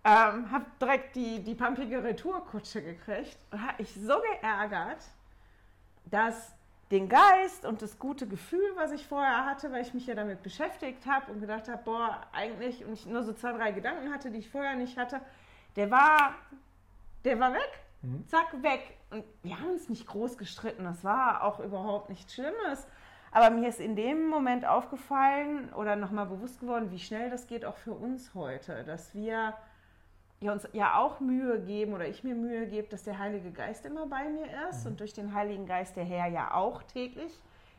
[0.05, 5.03] Ähm, habe direkt die, die pumpige Retourkutsche gekriegt und habe mich so geärgert,
[6.05, 6.53] dass
[6.91, 10.43] den Geist und das gute Gefühl, was ich vorher hatte, weil ich mich ja damit
[10.43, 14.29] beschäftigt habe und gedacht habe, boah, eigentlich, und ich nur so zwei, drei Gedanken hatte,
[14.29, 15.21] die ich vorher nicht hatte,
[15.75, 16.35] der war,
[17.25, 17.83] der war weg.
[18.03, 18.27] Mhm.
[18.27, 18.97] Zack, weg.
[19.09, 20.83] Und wir haben uns nicht groß gestritten.
[20.83, 22.85] Das war auch überhaupt nichts Schlimmes.
[23.31, 27.65] Aber mir ist in dem Moment aufgefallen oder nochmal bewusst geworden, wie schnell das geht
[27.65, 29.55] auch für uns heute, dass wir
[30.43, 33.85] ja, uns ja auch Mühe geben oder ich mir Mühe gebe, dass der Heilige Geist
[33.85, 34.91] immer bei mir ist mhm.
[34.91, 37.31] und durch den Heiligen Geist der Herr ja auch täglich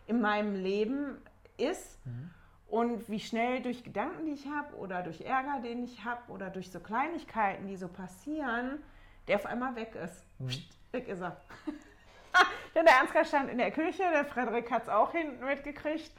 [0.06, 1.18] in meinem Leben
[1.56, 2.04] ist.
[2.06, 2.30] Mhm.
[2.68, 6.50] Und wie schnell durch Gedanken, die ich habe oder durch Ärger, den ich habe oder
[6.50, 8.82] durch so Kleinigkeiten, die so passieren,
[9.28, 10.24] der auf einmal weg ist.
[10.38, 10.50] Mhm.
[10.92, 11.36] Weg ist er.
[12.74, 16.12] ja, der Ansgar stand in der Küche, der Frederik hat es auch hinten mitgekriegt,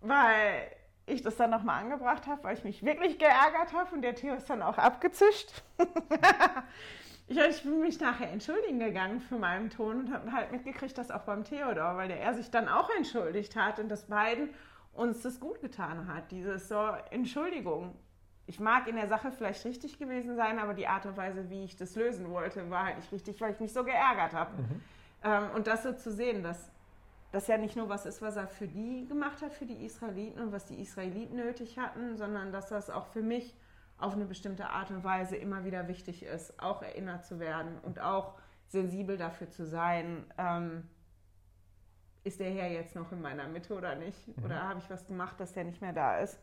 [0.00, 0.72] weil
[1.10, 4.34] ich das dann nochmal angebracht habe, weil ich mich wirklich geärgert habe und der Theo
[4.34, 5.62] ist dann auch abgezischt.
[7.28, 11.10] ich, ich bin mich nachher entschuldigen gegangen für meinen Ton und habe halt mitgekriegt, dass
[11.10, 14.50] auch beim Theodor, weil der er sich dann auch entschuldigt hat und dass beiden
[14.92, 16.30] uns das gut getan hat.
[16.30, 17.94] Dieses so, Entschuldigung,
[18.46, 21.64] ich mag in der Sache vielleicht richtig gewesen sein, aber die Art und Weise, wie
[21.64, 24.50] ich das lösen wollte, war halt nicht richtig, weil ich mich so geärgert habe.
[24.56, 24.82] Mhm.
[25.22, 26.70] Ähm, und das so zu sehen, dass
[27.32, 30.40] das ja nicht nur was ist, was er für die gemacht hat, für die Israeliten
[30.40, 33.56] und was die Israeliten nötig hatten, sondern dass das auch für mich
[33.98, 38.00] auf eine bestimmte Art und Weise immer wieder wichtig ist, auch erinnert zu werden und
[38.00, 38.34] auch
[38.66, 40.88] sensibel dafür zu sein, ähm,
[42.24, 44.36] ist der Herr jetzt noch in meiner Mitte oder nicht?
[44.36, 44.44] Mhm.
[44.44, 46.38] Oder habe ich was gemacht, dass der nicht mehr da ist?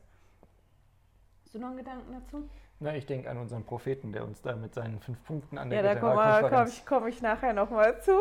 [1.44, 2.50] Hast du noch einen Gedanken dazu?
[2.80, 5.84] Na, ich denke an unseren Propheten, der uns da mit seinen fünf Punkten an der
[5.84, 8.12] ja, da komme ich, komm ich nachher nochmal zu.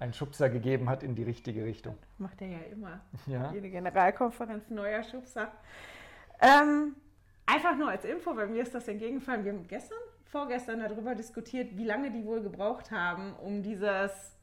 [0.00, 1.96] Einen Schubser gegeben hat in die richtige Richtung.
[2.16, 3.00] Macht er ja immer.
[3.26, 3.52] Ja.
[3.52, 5.52] Jede Generalkonferenz neuer Schubser.
[6.40, 6.96] Ähm,
[7.44, 9.44] einfach nur als Info, weil mir ist das entgegengefallen.
[9.44, 14.38] Wir haben gestern, vorgestern darüber diskutiert, wie lange die wohl gebraucht haben, um dieses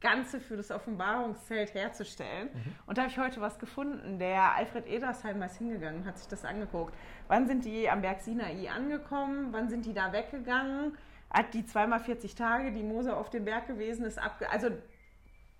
[0.00, 2.50] Ganze für das Offenbarungszelt herzustellen.
[2.52, 2.74] Mhm.
[2.86, 4.20] Und da habe ich heute was gefunden.
[4.20, 6.94] Der Alfred Edersheimer ist hingegangen und hat sich das angeguckt.
[7.26, 9.48] Wann sind die am Berg Sinai angekommen?
[9.50, 10.96] Wann sind die da weggegangen?
[11.34, 14.68] Hat die zweimal 40 Tage, die Mose auf dem Berg gewesen ist, abge also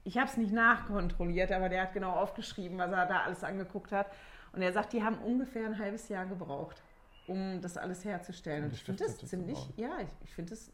[0.04, 3.90] ich habe es nicht nachkontrolliert, aber der hat genau aufgeschrieben, was er da alles angeguckt
[3.90, 4.06] hat.
[4.52, 6.82] Und er sagt, die haben ungefähr ein halbes Jahr gebraucht,
[7.26, 8.64] um das alles herzustellen.
[8.64, 10.70] Und ich finde das, ziemlich, ja, ich, ich finde das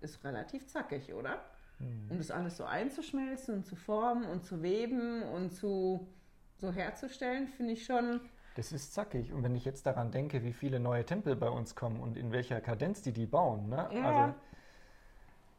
[0.00, 1.42] ist relativ zackig, oder?
[1.78, 2.10] Mhm.
[2.10, 6.08] Um das alles so einzuschmelzen und zu formen und zu weben und zu
[6.56, 8.20] so herzustellen, finde ich schon.
[8.58, 9.32] Das ist zackig.
[9.32, 12.32] Und wenn ich jetzt daran denke, wie viele neue Tempel bei uns kommen und in
[12.32, 13.88] welcher Kadenz die die bauen, ne?
[13.92, 14.02] Ja.
[14.02, 14.34] Also,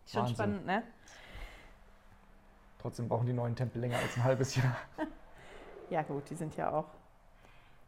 [0.06, 0.36] schon Wahnsinn.
[0.36, 0.84] spannend, ne?
[2.78, 4.76] Trotzdem brauchen die neuen Tempel länger als ein halbes Jahr.
[5.90, 6.88] ja gut, die sind ja auch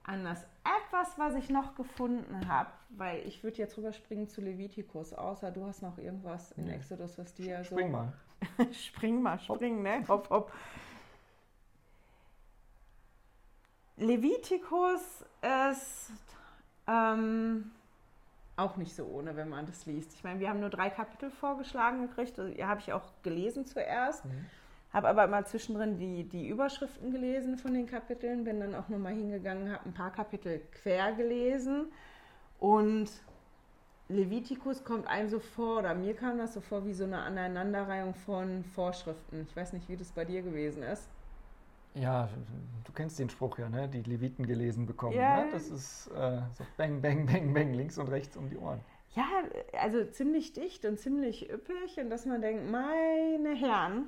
[0.03, 0.45] anders.
[0.63, 5.65] Etwas, was ich noch gefunden habe, weil ich würde jetzt rüberspringen zu Levitikus, außer du
[5.65, 6.75] hast noch irgendwas in nee.
[6.75, 7.75] Exodus, was dir so...
[7.75, 8.13] Spring mal.
[8.71, 10.07] spring mal, spring, ne?
[10.07, 10.53] Hopp, hopp.
[14.01, 15.23] Levitikus
[15.69, 16.11] ist
[16.87, 17.69] ähm,
[18.55, 20.13] auch nicht so ohne, wenn man das liest.
[20.15, 24.25] Ich meine, wir haben nur drei Kapitel vorgeschlagen gekriegt, also, habe ich auch gelesen zuerst.
[24.25, 24.45] Mhm.
[24.91, 29.13] Habe aber mal zwischendrin die, die Überschriften gelesen von den Kapiteln, bin dann auch nochmal
[29.13, 31.85] hingegangen, habe ein paar Kapitel quer gelesen
[32.59, 33.09] und
[34.09, 38.15] Levitikus kommt einem so vor, oder mir kam das so vor, wie so eine Aneinanderreihung
[38.15, 39.45] von Vorschriften.
[39.47, 41.07] Ich weiß nicht, wie das bei dir gewesen ist.
[41.93, 42.29] Ja,
[42.85, 43.89] du kennst den Spruch ja, ne?
[43.89, 45.15] Die Leviten gelesen bekommen.
[45.15, 45.43] Ja.
[45.43, 45.51] Ne?
[45.51, 48.79] Das ist äh, so bang, bang, bang, bang, links und rechts um die Ohren.
[49.13, 49.25] Ja,
[49.77, 54.07] also ziemlich dicht und ziemlich üppig und dass man denkt, meine Herren,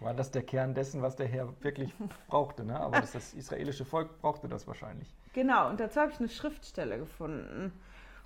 [0.00, 1.92] war das der Kern dessen, was der Herr wirklich
[2.28, 2.64] brauchte.
[2.64, 2.78] Ne?
[2.78, 5.14] Aber das, das israelische Volk brauchte das wahrscheinlich.
[5.34, 7.72] Genau, und dazu habe ich eine Schriftstelle gefunden.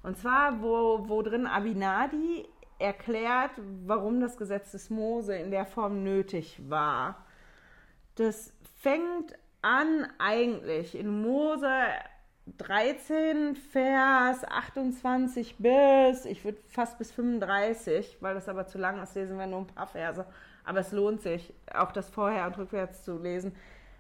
[0.05, 2.47] Und zwar, wo, wo drin Abinadi
[2.79, 3.53] erklärt,
[3.87, 7.25] warum das Gesetz des Mose in der Form nötig war.
[8.15, 8.53] Das
[8.85, 11.73] fängt an eigentlich in Mose
[12.59, 19.15] 13, Vers 28 bis, ich würde fast bis 35, weil das aber zu lang ist,
[19.15, 20.27] lesen wir nur ein paar Verse
[20.65, 23.55] aber es lohnt sich, auch das vorher und rückwärts zu lesen.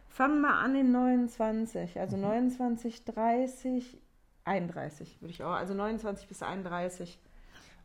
[0.09, 2.23] Fangen wir an in 29, also mhm.
[2.23, 3.99] 29, 30,
[4.45, 7.21] 31 würde ich auch, also 29 bis 31.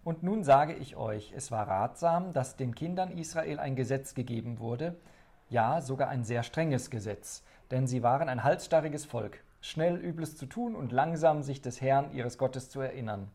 [0.03, 4.59] Und nun sage ich euch, es war ratsam, dass den Kindern Israel ein Gesetz gegeben
[4.59, 4.95] wurde,
[5.49, 10.45] ja sogar ein sehr strenges Gesetz, denn sie waren ein halsstarriges Volk, schnell Übles zu
[10.45, 13.29] tun und langsam sich des Herrn ihres Gottes zu erinnern.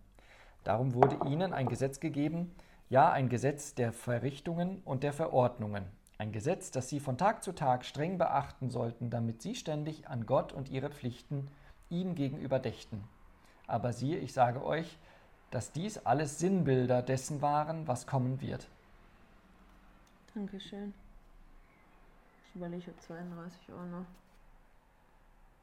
[0.64, 2.54] Darum wurde ihnen ein Gesetz gegeben,
[2.88, 5.84] ja ein Gesetz der Verrichtungen und der Verordnungen,
[6.18, 10.26] ein Gesetz, das sie von Tag zu Tag streng beachten sollten, damit sie ständig an
[10.26, 11.48] Gott und ihre Pflichten
[11.90, 13.04] ihm gegenüber dächten.
[13.66, 14.98] Aber siehe, ich sage euch,
[15.50, 18.66] dass dies alles Sinnbilder dessen waren, was kommen wird.
[20.34, 20.94] Dankeschön.
[22.54, 24.06] Ich überlege, ob 32 auch noch.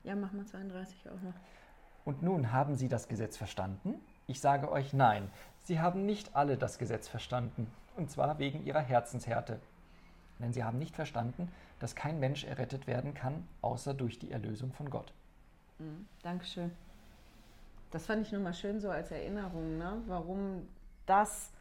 [0.04, 1.34] Ja, mach mal 32 auch noch.
[2.04, 3.96] Und nun haben Sie das Gesetz verstanden?
[4.28, 5.32] Ich sage euch nein,
[5.64, 9.62] Sie haben nicht alle das Gesetz verstanden, und zwar wegen ihrer Herzenshärte.
[10.40, 14.74] Denn sie haben nicht verstanden, dass kein Mensch errettet werden kann, außer durch die Erlösung
[14.74, 15.14] von Gott.
[15.80, 16.72] Mhm, Dankeschön.
[17.92, 20.02] Das fand ich nur mal schön so als Erinnerung, ne?
[20.08, 20.68] warum
[21.06, 21.52] das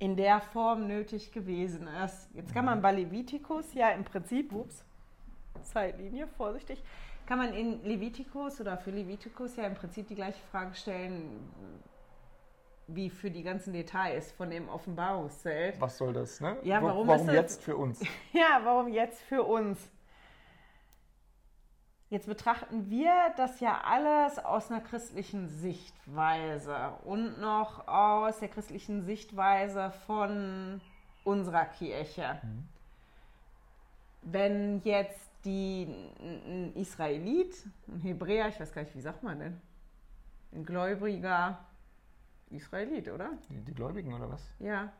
[0.00, 2.28] in der Form nötig gewesen ist.
[2.34, 4.82] Jetzt kann man bei Levitikus ja im Prinzip, ups,
[5.62, 6.82] Zeitlinie, vorsichtig,
[7.26, 11.48] kann man in Levitikus oder für Levitikus ja im Prinzip die gleiche Frage stellen
[12.88, 15.80] wie für die ganzen Details von dem Offenbarungszelt.
[15.80, 16.56] Was soll das, ne?
[16.64, 18.00] Ja, warum, warum jetzt für uns?
[18.32, 19.78] Ja, warum jetzt für uns?
[22.10, 29.04] Jetzt betrachten wir das ja alles aus einer christlichen Sichtweise und noch aus der christlichen
[29.04, 30.80] Sichtweise von
[31.22, 32.40] unserer Kirche.
[32.42, 32.68] Mhm.
[34.22, 35.86] Wenn jetzt die
[36.20, 39.60] ein Israelit, ein Hebräer, ich weiß gar nicht, wie sagt man denn,
[40.52, 41.64] ein Gläubiger
[42.50, 43.30] Israelit, oder?
[43.48, 44.42] Die, die Gläubigen oder was?
[44.58, 44.92] Ja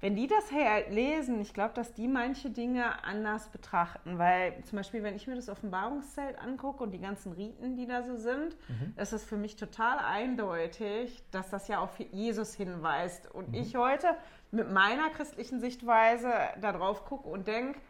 [0.00, 0.44] wenn die das
[0.90, 5.34] lesen, ich glaube, dass die manche Dinge anders betrachten, weil zum Beispiel, wenn ich mir
[5.34, 8.94] das Offenbarungszelt angucke und die ganzen Riten, die da so sind, mhm.
[8.96, 13.28] ist es für mich total eindeutig, dass das ja auf Jesus hinweist.
[13.32, 13.54] Und mhm.
[13.54, 14.14] ich heute
[14.52, 17.80] mit meiner christlichen Sichtweise da drauf gucke und denke,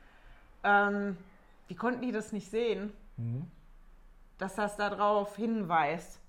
[0.65, 1.19] ähm,
[1.69, 3.51] wie konnten die das nicht sehen, mhm.
[4.39, 6.21] dass das darauf hinweist?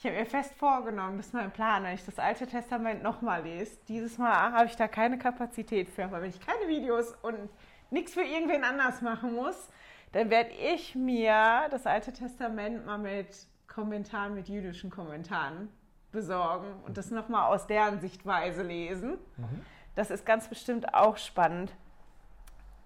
[0.00, 3.42] Ich habe mir fest vorgenommen, das ist mein Plan, wenn ich das Alte Testament nochmal
[3.42, 3.76] lese.
[3.86, 7.50] Dieses Mal habe ich da keine Kapazität für, aber wenn ich keine Videos und
[7.90, 9.68] nichts für irgendwen anders machen muss,
[10.12, 13.26] dann werde ich mir das Alte Testament mal mit
[13.66, 15.68] Kommentaren, mit jüdischen Kommentaren
[16.12, 19.18] besorgen und das nochmal aus deren Sichtweise lesen.
[19.36, 19.60] Mhm.
[19.96, 21.74] Das ist ganz bestimmt auch spannend.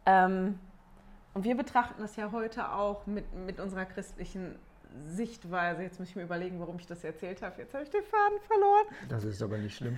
[0.04, 0.58] Ähm,
[1.32, 4.58] und wir betrachten das ja heute auch mit, mit unserer christlichen
[5.06, 5.82] Sichtweise.
[5.82, 7.60] Jetzt muss ich mir überlegen, warum ich das erzählt habe.
[7.60, 8.86] Jetzt habe ich den Faden verloren.
[9.08, 9.96] Das ist aber nicht schlimm.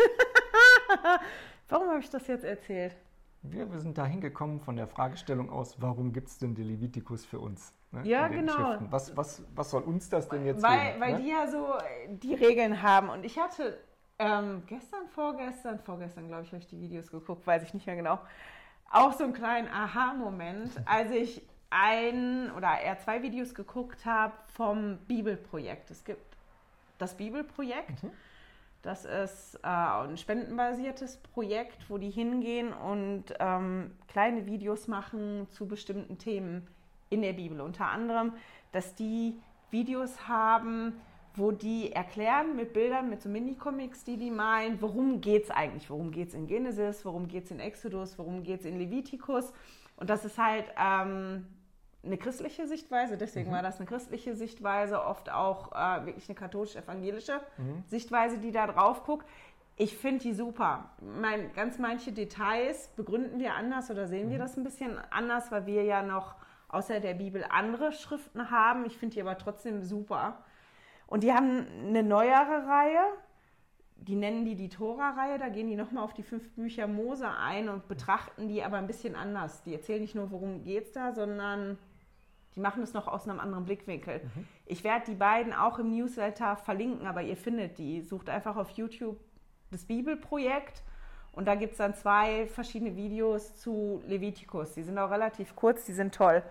[1.69, 2.97] warum habe ich das jetzt erzählt?
[3.43, 7.25] Wir, wir sind da hingekommen von der Fragestellung aus, warum gibt es denn die Levitikus
[7.25, 7.73] für uns?
[7.93, 8.79] Ne, ja, genau.
[8.91, 11.01] Was, was, was soll uns das denn jetzt weil, geben?
[11.01, 11.21] Weil ne?
[11.21, 11.75] die ja so
[12.09, 13.09] die Regeln haben.
[13.09, 13.79] Und ich hatte
[14.19, 17.97] ähm, gestern, vorgestern, vorgestern, glaube ich, habe ich die Videos geguckt, weiß ich nicht mehr
[17.97, 18.19] genau,
[18.91, 24.99] auch so einen kleinen Aha-Moment, als ich ein oder eher zwei Videos geguckt habe vom
[25.09, 25.91] Bibelprojekt.
[25.91, 26.37] Es gibt
[26.99, 28.03] das Bibelprojekt.
[28.03, 28.11] Mhm.
[28.83, 35.67] Das ist äh, ein spendenbasiertes Projekt, wo die hingehen und ähm, kleine Videos machen zu
[35.67, 36.69] bestimmten Themen
[37.11, 37.61] in der Bibel.
[37.61, 38.33] Unter anderem,
[38.71, 40.93] dass die Videos haben,
[41.35, 45.91] wo die erklären mit Bildern, mit so Mini-Comics, die die malen, worum geht es eigentlich?
[45.91, 47.05] Worum geht es in Genesis?
[47.05, 48.19] Worum geht es in Exodus?
[48.19, 49.53] Worum geht es in Levitikus?
[49.97, 51.47] Und das ist halt ähm,
[52.05, 53.55] eine christliche Sichtweise, deswegen mhm.
[53.55, 57.83] war das eine christliche Sichtweise, oft auch äh, wirklich eine katholisch-evangelische mhm.
[57.87, 59.27] Sichtweise, die da drauf guckt.
[59.77, 60.91] Ich finde die super.
[61.01, 64.33] Mein, ganz manche Details begründen wir anders oder sehen mhm.
[64.33, 66.37] wir das ein bisschen anders, weil wir ja noch
[66.69, 68.87] außer der Bibel andere Schriften haben.
[68.87, 70.39] Ich finde die aber trotzdem super.
[71.07, 73.01] Und die haben eine neuere Reihe,
[73.97, 77.69] die nennen die die Tora-Reihe, da gehen die nochmal auf die fünf Bücher Mose ein
[77.69, 79.63] und betrachten die aber ein bisschen anders.
[79.63, 81.79] Die erzählen nicht nur, worum geht es da, sondern
[82.55, 84.21] die machen es noch aus einem anderen Blickwinkel.
[84.23, 84.49] Mhm.
[84.65, 88.01] Ich werde die beiden auch im Newsletter verlinken, aber ihr findet die.
[88.03, 89.19] Sucht einfach auf YouTube
[89.71, 90.83] das Bibelprojekt
[91.33, 94.73] und da gibt es dann zwei verschiedene Videos zu Levitikus.
[94.73, 96.43] Die sind auch relativ kurz, die sind toll.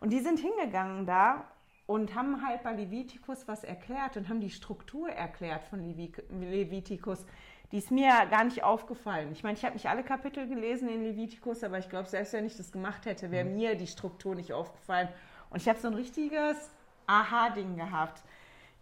[0.00, 1.44] Und die sind hingegangen da
[1.90, 7.26] und haben halt bei Levitikus was erklärt und haben die Struktur erklärt von Levitikus.
[7.72, 9.32] Die ist mir gar nicht aufgefallen.
[9.32, 12.46] Ich meine, ich habe nicht alle Kapitel gelesen in Levitikus, aber ich glaube, selbst wenn
[12.46, 13.56] ich das gemacht hätte, wäre mhm.
[13.56, 15.08] mir die Struktur nicht aufgefallen.
[15.50, 16.70] Und ich habe so ein richtiges
[17.08, 18.22] Aha-Ding gehabt.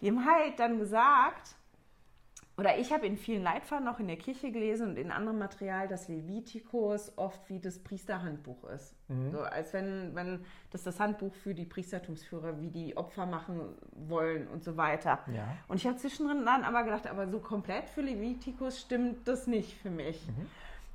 [0.02, 1.56] Die haben halt dann gesagt,
[2.58, 5.86] oder ich habe in vielen Leitfaden auch in der Kirche gelesen und in anderem Material,
[5.86, 8.96] dass Levitikus oft wie das Priesterhandbuch ist.
[9.06, 9.30] Mhm.
[9.30, 13.60] So als wenn, wenn das das Handbuch für die Priestertumsführer, wie die Opfer machen
[13.92, 15.20] wollen und so weiter.
[15.32, 15.46] Ja.
[15.68, 19.80] Und ich habe zwischendrin dann aber gedacht, aber so komplett für Levitikus stimmt das nicht
[19.80, 20.26] für mich.
[20.26, 20.46] Mhm.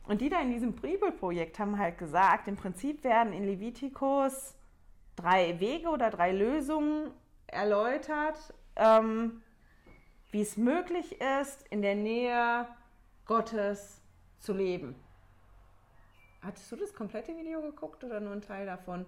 [0.06, 4.54] Und die da in diesem Bibelprojekt haben halt gesagt, im Prinzip werden in Levitikus
[5.16, 7.12] drei Wege oder drei Lösungen
[7.48, 8.54] erläutert.
[8.76, 9.42] Ähm,
[10.34, 12.68] wie es möglich ist, in der Nähe
[13.26, 14.02] Gottes
[14.40, 14.96] zu leben.
[16.42, 19.06] Hattest du das komplette Video geguckt oder nur ein Teil davon?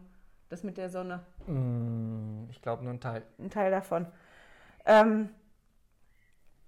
[0.49, 1.25] Das mit der Sonne?
[1.47, 3.23] Mm, ich glaube nur ein Teil.
[3.39, 4.05] Ein Teil davon.
[4.85, 5.29] Ähm,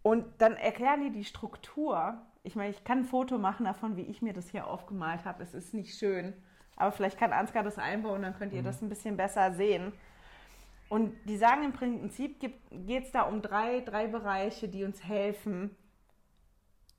[0.01, 2.17] und dann erklären die die Struktur.
[2.41, 5.43] Ich meine, ich kann ein Foto machen davon, wie ich mir das hier aufgemalt habe.
[5.43, 6.33] Es ist nicht schön.
[6.75, 8.65] Aber vielleicht kann Ansgar das einbauen, dann könnt ihr mhm.
[8.65, 9.93] das ein bisschen besser sehen.
[10.89, 15.75] Und die sagen im Prinzip, geht es da um drei, drei Bereiche, die uns helfen.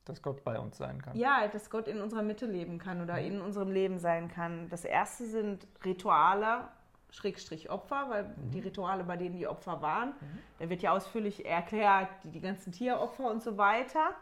[0.05, 1.17] Dass Gott bei uns sein kann.
[1.17, 4.69] Ja, dass Gott in unserer Mitte leben kann oder in unserem Leben sein kann.
[4.69, 6.69] Das erste sind Rituale,
[7.11, 8.51] Schrägstrich Opfer, weil mhm.
[8.51, 10.39] die Rituale, bei denen die Opfer waren, mhm.
[10.59, 14.15] da wird ja ausführlich erklärt, die, die ganzen Tieropfer und so weiter.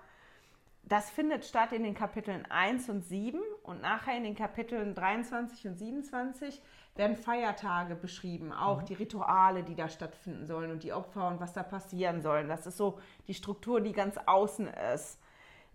[0.85, 5.66] Das findet statt in den Kapiteln 1 und 7 und nachher in den Kapiteln 23
[5.66, 6.62] und 27
[6.99, 8.87] werden Feiertage beschrieben, auch mhm.
[8.87, 12.49] die Rituale, die da stattfinden sollen und die Opfer und was da passieren sollen.
[12.49, 15.19] Das ist so die Struktur, die ganz außen ist.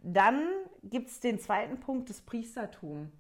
[0.04, 0.42] Dann
[0.84, 3.12] gibt es den zweiten Punkt, das Priestertum.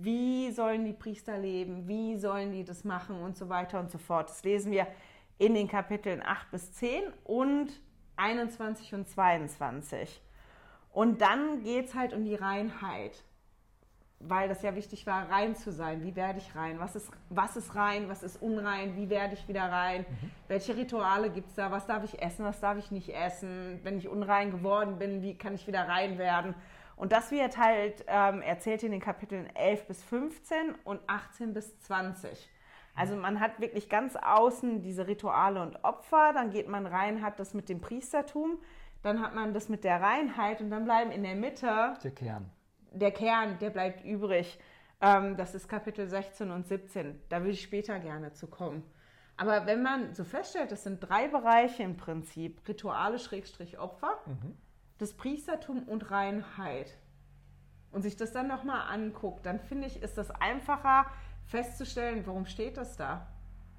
[0.00, 1.86] Wie sollen die Priester leben?
[1.86, 4.30] Wie sollen die das machen und so weiter und so fort.
[4.30, 4.86] Das lesen wir
[5.38, 7.68] in den Kapiteln 8 bis 10 und
[8.16, 10.22] 21 und 22.
[10.90, 13.22] Und dann geht es halt um die Reinheit
[14.20, 16.02] weil das ja wichtig war, rein zu sein.
[16.02, 16.80] Wie werde ich rein?
[16.80, 18.08] Was ist, was ist rein?
[18.08, 18.96] Was ist unrein?
[18.96, 20.06] Wie werde ich wieder rein?
[20.08, 20.30] Mhm.
[20.48, 21.70] Welche Rituale gibt es da?
[21.70, 22.44] Was darf ich essen?
[22.44, 23.80] Was darf ich nicht essen?
[23.82, 26.54] Wenn ich unrein geworden bin, wie kann ich wieder rein werden?
[26.96, 31.78] Und das wird halt ähm, erzählt in den Kapiteln 11 bis 15 und 18 bis
[31.80, 32.50] 20.
[32.94, 37.38] Also man hat wirklich ganz außen diese Rituale und Opfer, dann geht man rein, hat
[37.38, 38.58] das mit dem Priestertum,
[39.02, 42.50] dann hat man das mit der Reinheit und dann bleiben in der Mitte der Kern
[42.98, 44.58] der Kern, der bleibt übrig.
[45.00, 47.20] Ähm, das ist Kapitel 16 und 17.
[47.28, 48.82] Da würde ich später gerne zu kommen.
[49.36, 54.56] Aber wenn man so feststellt, das sind drei Bereiche im Prinzip: Rituale, Schrägstrich, Opfer, mhm.
[54.98, 56.96] das Priestertum und Reinheit.
[57.92, 61.06] Und sich das dann nochmal anguckt, dann finde ich, ist das einfacher
[61.46, 63.28] festzustellen, warum steht das da?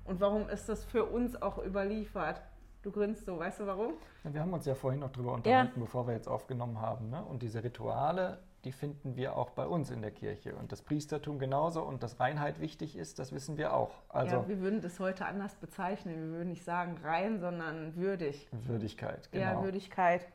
[0.05, 2.41] Und warum ist das für uns auch überliefert?
[2.81, 3.93] Du grinst so, weißt du warum?
[4.23, 5.81] Ja, wir haben uns ja vorhin noch drüber unterhalten, ja.
[5.83, 7.09] bevor wir jetzt aufgenommen haben.
[7.09, 7.23] Ne?
[7.23, 10.55] Und diese Rituale, die finden wir auch bei uns in der Kirche.
[10.55, 13.91] Und das Priestertum genauso und dass Reinheit wichtig ist, das wissen wir auch.
[14.09, 16.15] Also ja, wir würden das heute anders bezeichnen.
[16.15, 18.47] Wir würden nicht sagen rein, sondern würdig.
[18.51, 19.43] Würdigkeit, genau.
[19.43, 20.27] Ja, Würdigkeit.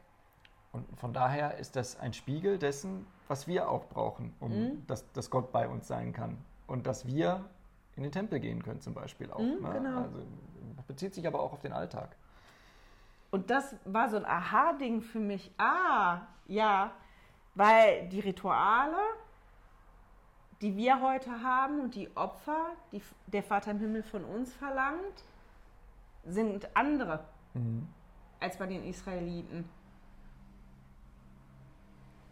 [0.72, 4.86] Und von daher ist das ein Spiegel dessen, was wir auch brauchen, um mhm.
[4.86, 6.38] dass, dass Gott bei uns sein kann.
[6.66, 7.44] Und dass wir
[7.96, 9.38] in den Tempel gehen können zum Beispiel auch.
[9.38, 9.70] Mhm, ne?
[9.74, 9.98] genau.
[10.02, 10.22] Also,
[10.86, 12.16] bezieht sich aber auch auf den Alltag.
[13.30, 15.50] Und das war so ein Aha-Ding für mich.
[15.56, 16.92] Ah, ja,
[17.54, 18.96] weil die Rituale,
[20.60, 25.24] die wir heute haben und die Opfer, die der Vater im Himmel von uns verlangt,
[26.24, 27.88] sind andere mhm.
[28.40, 29.68] als bei den Israeliten.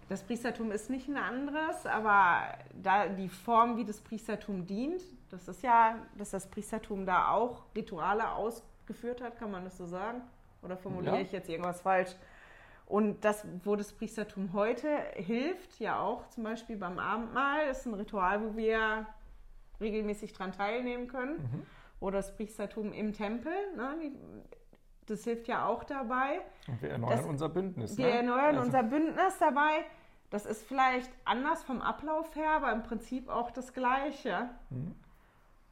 [0.08, 2.42] Das Priestertum ist nicht ein anderes, aber
[2.82, 7.62] da die Form, wie das Priestertum dient, das ist ja, dass das Priestertum da auch
[7.76, 10.22] Rituale ausgeführt hat, kann man das so sagen?
[10.62, 11.22] Oder formuliere ja.
[11.22, 12.10] ich jetzt irgendwas falsch?
[12.90, 17.94] Und das, wo das Priestertum heute hilft, ja auch zum Beispiel beim Abendmahl, ist ein
[17.94, 19.06] Ritual, wo wir
[19.80, 21.36] regelmäßig dran teilnehmen können.
[21.36, 21.66] Mhm.
[22.00, 23.94] Oder das Priestertum im Tempel, ne?
[25.06, 26.40] das hilft ja auch dabei.
[26.66, 27.96] Und wir erneuern das, unser Bündnis.
[27.96, 28.10] Wir ne?
[28.10, 28.62] erneuern also.
[28.62, 29.84] unser Bündnis dabei.
[30.30, 34.48] Das ist vielleicht anders vom Ablauf her, aber im Prinzip auch das Gleiche.
[34.70, 34.96] Mhm.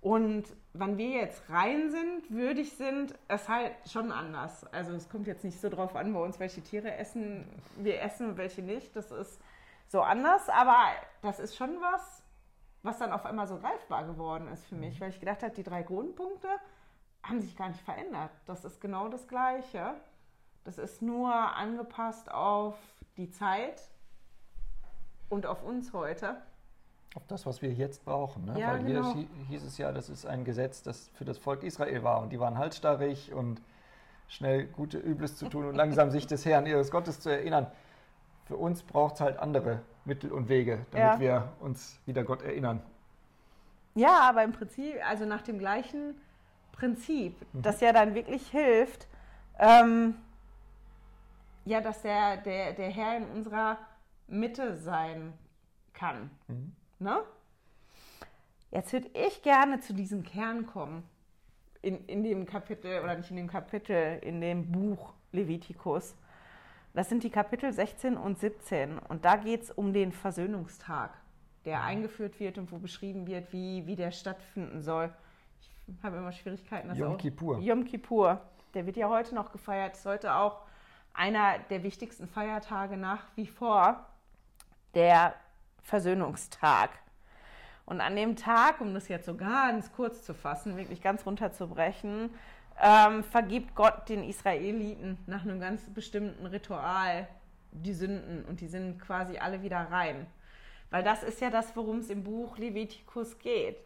[0.01, 0.45] Und
[0.79, 4.65] wann wir jetzt rein sind, würdig sind, ist halt schon anders.
[4.73, 7.45] Also es kommt jetzt nicht so drauf an, bei uns, welche Tiere essen
[7.77, 8.95] wir essen und welche nicht.
[8.95, 9.41] Das ist
[9.89, 10.77] so anders, aber
[11.23, 12.23] das ist schon was,
[12.83, 15.01] was dann auf einmal so greifbar geworden ist für mich, mhm.
[15.01, 16.49] weil ich gedacht habe, die drei Grundpunkte
[17.23, 18.31] haben sich gar nicht verändert.
[18.47, 19.95] Das ist genau das Gleiche.
[20.65, 22.77] Das ist nur angepasst auf
[23.17, 23.83] die Zeit
[25.29, 26.41] und auf uns heute.
[27.19, 28.45] Auf das, was wir jetzt brauchen.
[28.45, 28.61] Ne?
[28.61, 29.13] Ja, Weil genau.
[29.13, 32.23] hier hieß es ja, das ist ein Gesetz, das für das Volk Israel war.
[32.23, 33.61] Und die waren halsstarrig und
[34.29, 37.67] schnell Gute, Übles zu tun und langsam sich des Herrn, ihres Gottes zu erinnern.
[38.45, 41.19] Für uns braucht es halt andere Mittel und Wege, damit ja.
[41.19, 42.81] wir uns wieder Gott erinnern.
[43.97, 46.15] Ja, aber im Prinzip, also nach dem gleichen
[46.71, 47.63] Prinzip, mhm.
[47.63, 49.09] das ja dann wirklich hilft,
[49.59, 50.15] ähm,
[51.65, 53.77] ja, dass der, der, der Herr in unserer
[54.29, 55.33] Mitte sein
[55.95, 56.31] kann.
[56.47, 56.77] Mhm.
[56.99, 57.23] Ne?
[58.71, 61.09] Jetzt würde ich gerne zu diesem Kern kommen.
[61.81, 66.17] In, in dem Kapitel, oder nicht in dem Kapitel, in dem Buch Levitikus.
[66.93, 68.99] Das sind die Kapitel 16 und 17.
[68.99, 71.13] Und da geht es um den Versöhnungstag,
[71.65, 75.13] der eingeführt wird und wo beschrieben wird, wie, wie der stattfinden soll.
[75.87, 76.89] Ich habe immer Schwierigkeiten.
[76.89, 77.59] Das Yom auch, Kippur.
[77.61, 78.41] Yom Kippur.
[78.75, 79.97] Der wird ja heute noch gefeiert.
[79.97, 80.63] Ist heute auch
[81.15, 84.05] einer der wichtigsten Feiertage nach wie vor.
[84.95, 85.35] Der
[85.89, 86.91] Versöhnungstag.
[87.87, 92.31] Und an dem Tag, um das jetzt so ganz kurz zu fassen, wirklich ganz runterzubrechen,
[92.81, 97.27] ähm, vergibt Gott den Israeliten nach einem ganz bestimmten Ritual
[97.73, 100.27] die Sünden und die sind quasi alle wieder rein.
[100.91, 103.79] Weil das ist ja das, worum es im Buch Levitikus geht.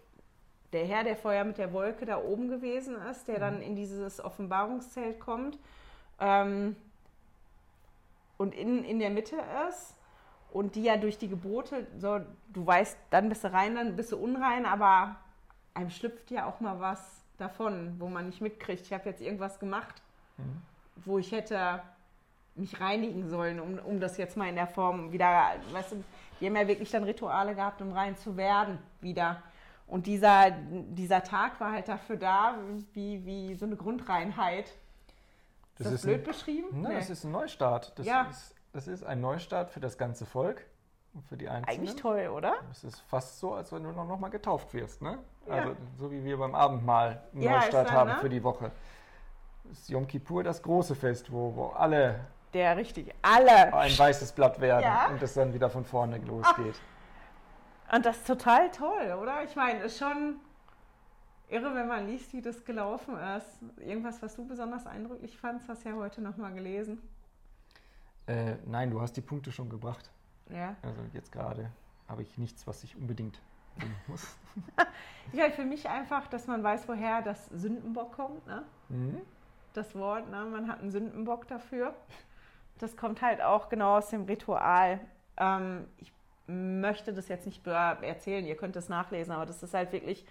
[0.72, 4.22] Der Herr, der vorher mit der Wolke da oben gewesen ist, der dann in dieses
[4.22, 5.59] Offenbarungszelt kommt
[6.18, 6.74] ähm,
[8.38, 9.36] und in, in der Mitte
[9.68, 9.94] ist
[10.53, 12.20] und die ja durch die Gebote, so,
[12.53, 15.16] du weißt, dann bist du rein, dann bist du unrein, aber
[15.74, 19.59] einem schlüpft ja auch mal was davon, wo man nicht mitkriegt, ich habe jetzt irgendwas
[19.59, 20.03] gemacht,
[20.36, 20.62] mhm.
[21.05, 21.82] wo ich hätte
[22.55, 26.05] mich reinigen sollen, um, um das jetzt mal in der Form wieder, weißt du,
[26.40, 29.42] die haben ja wirklich dann Rituale gehabt, um rein zu werden wieder.
[29.86, 32.59] Und dieser, dieser Tag war halt dafür da,
[32.92, 34.66] wie, wie so eine Grundreinheit.
[34.66, 34.76] Ist
[35.78, 36.68] das, das ist blöd ein, beschrieben?
[36.72, 36.98] Nein, nee.
[36.98, 37.98] das ist ein Neustart.
[37.98, 38.22] Das, ja.
[38.22, 40.64] ist, das ist ein Neustart für das ganze Volk
[41.14, 41.79] und für die Einzelnen.
[41.79, 42.55] Eigentlich toll, oder?
[42.70, 45.18] Es ist fast so, als wenn du noch mal getauft wirst, ne?
[45.47, 45.55] Ja.
[45.55, 48.18] Also so wie wir beim Abendmahl einen ja, Neustart dann, haben ne?
[48.20, 48.70] für die Woche.
[49.70, 52.20] Ist Yom Kippur das große Fest, wo, wo alle
[52.55, 55.09] der richtig alle ein weißes Blatt werden ja.
[55.09, 56.75] und es dann wieder von vorne losgeht.
[57.89, 57.97] Ach.
[57.97, 59.43] Und das ist total toll, oder?
[59.45, 60.37] Ich meine, es ist schon
[61.49, 63.61] irre, wenn man liest, wie das gelaufen ist.
[63.79, 67.01] Irgendwas, was du besonders eindrücklich fandst, hast du ja heute noch mal gelesen.
[68.27, 70.11] Äh, nein, du hast die Punkte schon gebracht.
[70.51, 70.77] Ja.
[70.83, 71.70] Also jetzt gerade
[72.09, 73.41] habe ich nichts, was ich unbedingt
[73.79, 74.37] sehen muss.
[75.33, 78.47] ja, für mich einfach, dass man weiß, woher das Sündenbock kommt.
[78.47, 78.64] Ne?
[78.89, 79.20] Mhm.
[79.73, 80.45] Das Wort, ne?
[80.45, 81.95] man hat einen Sündenbock dafür.
[82.79, 85.01] Das kommt halt auch genau aus dem Ritual.
[85.37, 86.12] Ähm, ich
[86.47, 90.27] möchte das jetzt nicht erzählen, ihr könnt es nachlesen, aber das ist halt wirklich,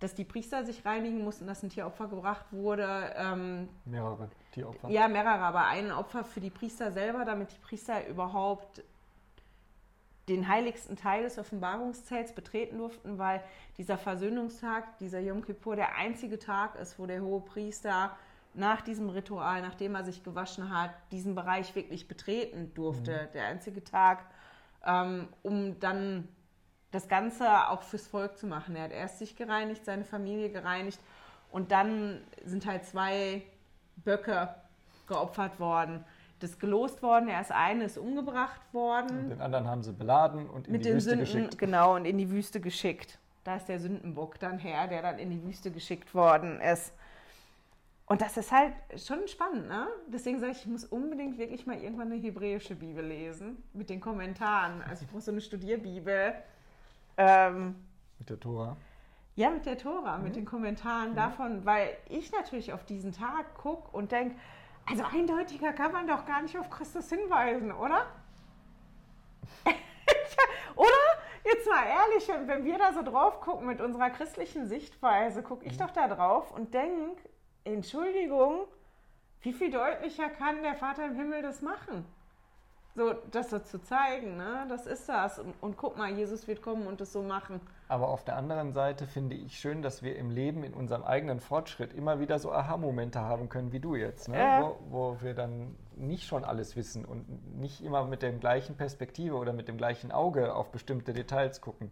[0.00, 3.14] dass die Priester sich reinigen mussten, dass ein Tieropfer gebracht wurde.
[3.16, 4.88] Ähm, mehrere Tieropfer?
[4.88, 8.82] Ja, mehrere, aber ein Opfer für die Priester selber, damit die Priester überhaupt
[10.28, 13.42] den heiligsten Teil des Offenbarungszelts betreten durften, weil
[13.76, 18.16] dieser Versöhnungstag, dieser Yom Kippur, der einzige Tag ist, wo der hohe Priester
[18.54, 23.28] nach diesem Ritual, nachdem er sich gewaschen hat, diesen Bereich wirklich betreten durfte.
[23.28, 23.32] Mhm.
[23.34, 24.24] Der einzige Tag,
[24.86, 26.28] ähm, um dann
[26.94, 28.76] das Ganze auch fürs Volk zu machen.
[28.76, 31.00] Er hat erst sich gereinigt, seine Familie gereinigt
[31.50, 33.42] und dann sind halt zwei
[33.96, 34.54] Böcke
[35.06, 36.04] geopfert worden
[36.44, 37.28] das gelost worden.
[37.28, 39.24] Er ist eine ist umgebracht worden.
[39.24, 41.58] Und den anderen haben sie beladen und in Mit die Wüste Sünden, geschickt.
[41.58, 43.18] Genau, und in die Wüste geschickt.
[43.42, 46.92] Da ist der Sündenbock dann her, der dann in die Wüste geschickt worden ist.
[48.06, 49.86] Und das ist halt schon spannend, ne?
[50.08, 54.00] Deswegen sage ich, ich muss unbedingt wirklich mal irgendwann eine hebräische Bibel lesen mit den
[54.00, 54.82] Kommentaren.
[54.82, 56.34] Also ich brauche so eine Studierbibel.
[57.16, 57.76] Ähm,
[58.18, 58.76] mit der Tora.
[59.36, 60.24] Ja, mit der Tora, mhm.
[60.24, 61.16] mit den Kommentaren mhm.
[61.16, 64.36] davon, weil ich natürlich auf diesen Tag gucke und denke,
[64.86, 68.06] also eindeutiger kann man doch gar nicht auf Christus hinweisen, oder?
[70.76, 70.88] oder?
[71.44, 75.74] Jetzt mal ehrlich, wenn wir da so drauf gucken mit unserer christlichen Sichtweise, gucke ich
[75.74, 75.82] mhm.
[75.82, 77.28] doch da drauf und denke,
[77.64, 78.66] Entschuldigung,
[79.40, 82.06] wie viel deutlicher kann der Vater im Himmel das machen?
[82.96, 84.66] So, das so zu zeigen, ne?
[84.68, 85.40] das ist das.
[85.40, 87.60] Und, und, guck mal, Jesus wird kommen und das so machen.
[87.88, 91.40] Aber auf der anderen Seite finde ich schön, dass wir im Leben, in unserem eigenen
[91.40, 94.38] Fortschritt, immer wieder so Aha-Momente haben können, wie du jetzt, ne?
[94.38, 94.62] Äh.
[94.62, 99.34] wo, wo, wir dann nicht schon alles wissen und nicht immer mit der gleichen Perspektive
[99.34, 101.90] oder mit dem gleichen Auge auf bestimmte Details gucken.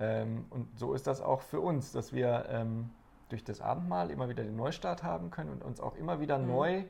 [0.00, 2.90] Ähm, und so ist das auch für uns, dass wir ähm,
[3.28, 6.48] durch das Abendmahl immer wieder den Neustart haben können und uns auch immer wieder mhm.
[6.48, 6.84] neu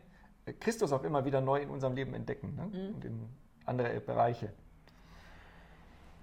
[0.54, 2.66] Christus auch immer wieder neu in unserem Leben entdecken ne?
[2.66, 2.94] mhm.
[2.94, 3.28] und in
[3.66, 4.52] andere Bereiche.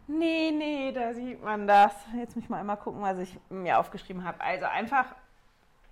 [0.08, 1.94] Nee, nee, da sieht man das.
[2.16, 4.40] Jetzt muss ich mal einmal gucken, was ich mir aufgeschrieben habe.
[4.40, 5.16] Also einfach,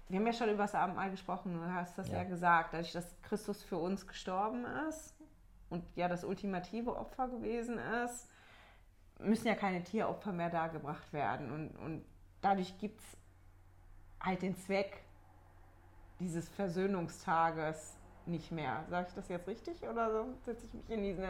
[0.08, 2.94] wir haben ja schon über das Abendmahl gesprochen, du hast das ja, ja gesagt, dadurch,
[2.94, 5.14] dass Christus für uns gestorben ist
[5.70, 8.30] und ja das ultimative Opfer gewesen ist,
[9.20, 11.52] müssen ja keine Tieropfer mehr dargebracht werden.
[11.52, 12.06] Und, und
[12.42, 13.18] dadurch gibt es
[14.22, 15.04] halt den Zweck
[16.20, 17.98] dieses Versöhnungstages,
[18.28, 18.84] nicht mehr.
[18.90, 20.26] Sage ich das jetzt richtig oder so?
[20.46, 21.24] Setze ich mich in diesen.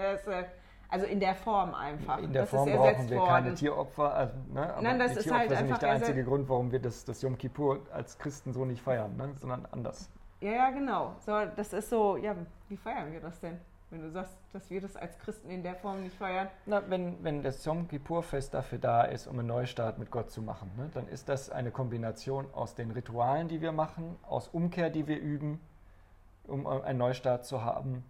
[0.89, 2.19] Also in der Form einfach.
[2.19, 3.29] In der das Form brauchen wir worden.
[3.29, 4.13] keine Tieropfer.
[4.13, 4.75] Also, ne?
[4.81, 7.21] Nein, das die ist Tieropfer halt sind nicht der einzige Grund, warum wir das, das
[7.21, 9.33] Yom Kippur als Christen so nicht feiern, ne?
[9.35, 10.09] sondern anders.
[10.41, 11.15] Ja, ja, genau.
[11.19, 12.35] So, das ist so, ja,
[12.69, 13.59] wie feiern wir das denn?
[13.89, 16.49] Wenn du sagst, dass wir das als Christen in der Form nicht feiern.
[16.65, 20.41] Na, wenn, wenn das Yom Kippur-Fest dafür da ist, um einen Neustart mit Gott zu
[20.41, 24.89] machen, ne, dann ist das eine Kombination aus den Ritualen, die wir machen, aus Umkehr,
[24.89, 25.59] die wir üben,
[26.47, 28.03] um einen Neustart zu haben.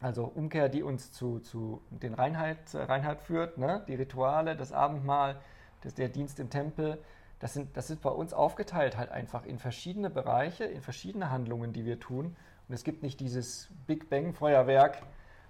[0.00, 3.84] Also Umkehr, die uns zu, zu den Reinheit, Reinheit führt, ne?
[3.86, 5.38] die Rituale, das Abendmahl,
[5.82, 6.98] das, der Dienst im Tempel,
[7.38, 11.72] das sind, das ist bei uns aufgeteilt halt einfach in verschiedene Bereiche, in verschiedene Handlungen,
[11.72, 12.36] die wir tun.
[12.68, 15.02] Und es gibt nicht dieses Big Bang Feuerwerk,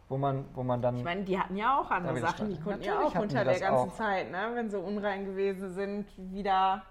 [0.08, 0.96] wo man, wo man dann.
[0.96, 3.90] Ich meine, die hatten ja auch andere Sachen, die konnten ja auch unter der ganzen
[3.90, 3.94] auch.
[3.94, 4.50] Zeit, ne?
[4.54, 6.82] wenn sie unrein gewesen sind, wieder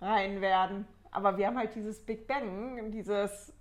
[0.00, 0.86] rein werden.
[1.10, 3.52] Aber wir haben halt dieses Big Bang, dieses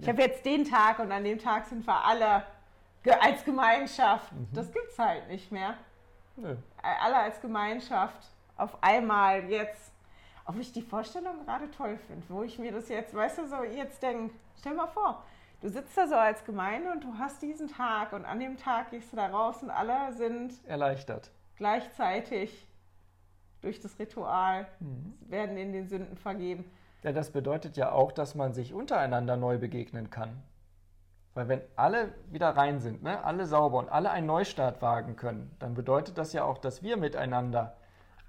[0.00, 0.12] ich ja.
[0.12, 2.44] habe jetzt den Tag und an dem Tag sind wir alle
[3.20, 4.32] als Gemeinschaft.
[4.32, 4.48] Mhm.
[4.52, 5.74] Das gibt es halt nicht mehr.
[6.36, 6.56] Nö.
[6.82, 9.92] Alle als Gemeinschaft auf einmal jetzt.
[10.44, 13.62] Ob ich die Vorstellung gerade toll finde, wo ich mir das jetzt, weißt du, so
[13.64, 15.22] jetzt denke, stell mal vor,
[15.60, 18.90] du sitzt da so als Gemeinde und du hast diesen Tag und an dem Tag
[18.90, 21.30] gehst du da raus und alle sind erleichtert.
[21.56, 22.66] Gleichzeitig
[23.60, 25.18] durch das Ritual mhm.
[25.28, 26.64] werden in den Sünden vergeben.
[27.02, 30.42] Ja, das bedeutet ja auch, dass man sich untereinander neu begegnen kann.
[31.34, 35.54] Weil wenn alle wieder rein sind, ne, alle sauber und alle einen Neustart wagen können,
[35.60, 37.76] dann bedeutet das ja auch, dass wir miteinander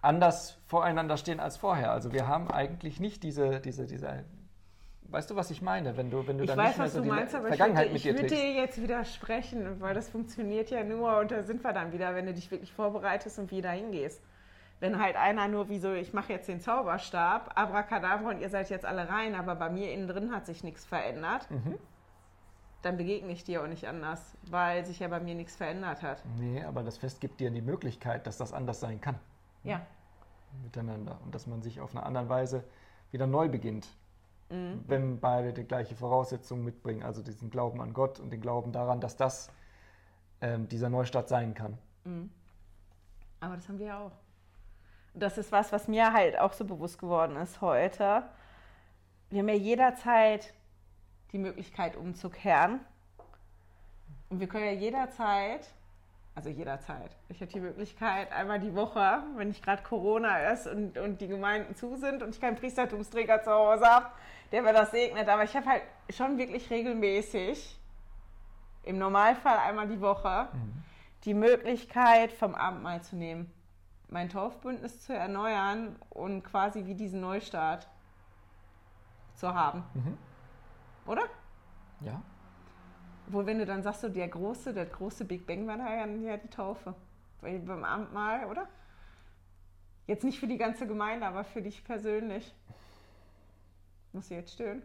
[0.01, 1.91] anders voreinander stehen als vorher.
[1.91, 4.23] Also wir haben eigentlich nicht diese, diese, diese
[5.11, 5.97] Weißt du, was ich meine?
[5.97, 8.21] Wenn du, wenn du ich dann weiß, nicht mehr so die meinst, Vergangenheit ich würde,
[8.21, 11.63] mit dir Ich würde dir jetzt widersprechen, weil das funktioniert ja nur und da sind
[11.63, 14.21] wir dann wieder, wenn du dich wirklich vorbereitest und wieder hingehst
[14.79, 18.69] wenn halt einer nur wie so, ich mache jetzt den Zauberstab, Abracadabra und ihr seid
[18.69, 21.77] jetzt alle rein, aber bei mir innen drin hat sich nichts verändert, mhm.
[22.81, 26.23] dann begegne ich dir auch nicht anders, weil sich ja bei mir nichts verändert hat.
[26.37, 29.15] Nee, aber das Fest gibt dir die Möglichkeit, dass das anders sein kann.
[29.63, 29.81] Ja.
[30.63, 31.19] Miteinander.
[31.25, 32.63] Und dass man sich auf eine andere Weise
[33.11, 33.87] wieder neu beginnt.
[34.49, 34.83] Mhm.
[34.87, 39.01] Wenn beide die gleiche Voraussetzung mitbringen, also diesen Glauben an Gott und den Glauben daran,
[39.01, 39.51] dass das
[40.41, 41.77] ähm, dieser Neustart sein kann.
[42.05, 42.31] Mhm.
[43.41, 44.11] Aber das haben wir ja auch
[45.13, 48.23] das ist was, was mir halt auch so bewusst geworden ist heute.
[49.29, 50.53] Wir haben ja jederzeit
[51.31, 52.79] die Möglichkeit umzukehren.
[54.29, 55.67] Und wir können ja jederzeit,
[56.35, 60.97] also jederzeit, ich habe die Möglichkeit, einmal die Woche, wenn nicht gerade Corona ist und,
[60.97, 64.07] und die Gemeinden zu sind und ich keinen Priestertumsträger zu Hause habe,
[64.51, 65.27] der mir das segnet.
[65.27, 67.77] Aber ich habe halt schon wirklich regelmäßig,
[68.83, 70.83] im Normalfall einmal die Woche, mhm.
[71.25, 73.51] die Möglichkeit, vom Abendmahl zu nehmen
[74.09, 77.87] mein Taufbündnis zu erneuern und quasi wie diesen Neustart
[79.35, 79.83] zu haben.
[79.93, 80.17] Mhm.
[81.05, 81.23] Oder?
[82.01, 82.21] Ja.
[83.27, 86.37] Wo, wenn du dann sagst, so der große, der große Big Bang war da ja
[86.37, 86.95] die Taufe.
[87.41, 88.67] Weil beim Abendmahl, oder?
[90.07, 92.53] Jetzt nicht für die ganze Gemeinde, aber für dich persönlich.
[94.11, 94.81] Muss ich jetzt stören?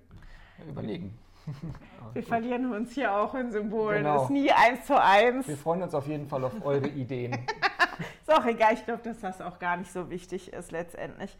[0.68, 1.18] Überlegen.
[2.12, 3.98] Wir verlieren uns hier auch in Symbolen.
[3.98, 4.14] Genau.
[4.14, 5.48] Das ist nie eins zu eins.
[5.48, 7.38] Wir freuen uns auf jeden Fall auf eure Ideen.
[7.98, 11.36] ist auch egal, ich glaube, dass das auch gar nicht so wichtig ist letztendlich.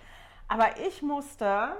[0.48, 1.74] Aber ich musste,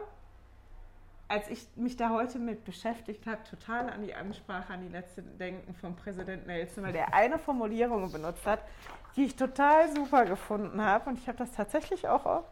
[1.29, 5.23] als ich mich da heute mit beschäftigt habe, total an die Ansprache, an die letzte
[5.23, 8.61] denken vom Präsident Nelson, weil der eine Formulierung benutzt hat,
[9.17, 11.11] die ich total super gefunden habe.
[11.11, 12.45] Und ich habe das tatsächlich auch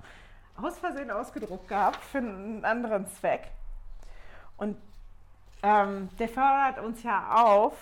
[0.57, 3.51] aus Versehen ausgedruckt gehabt für einen anderen Zweck.
[4.57, 4.77] Und
[5.63, 7.75] ähm, der fördert uns ja auf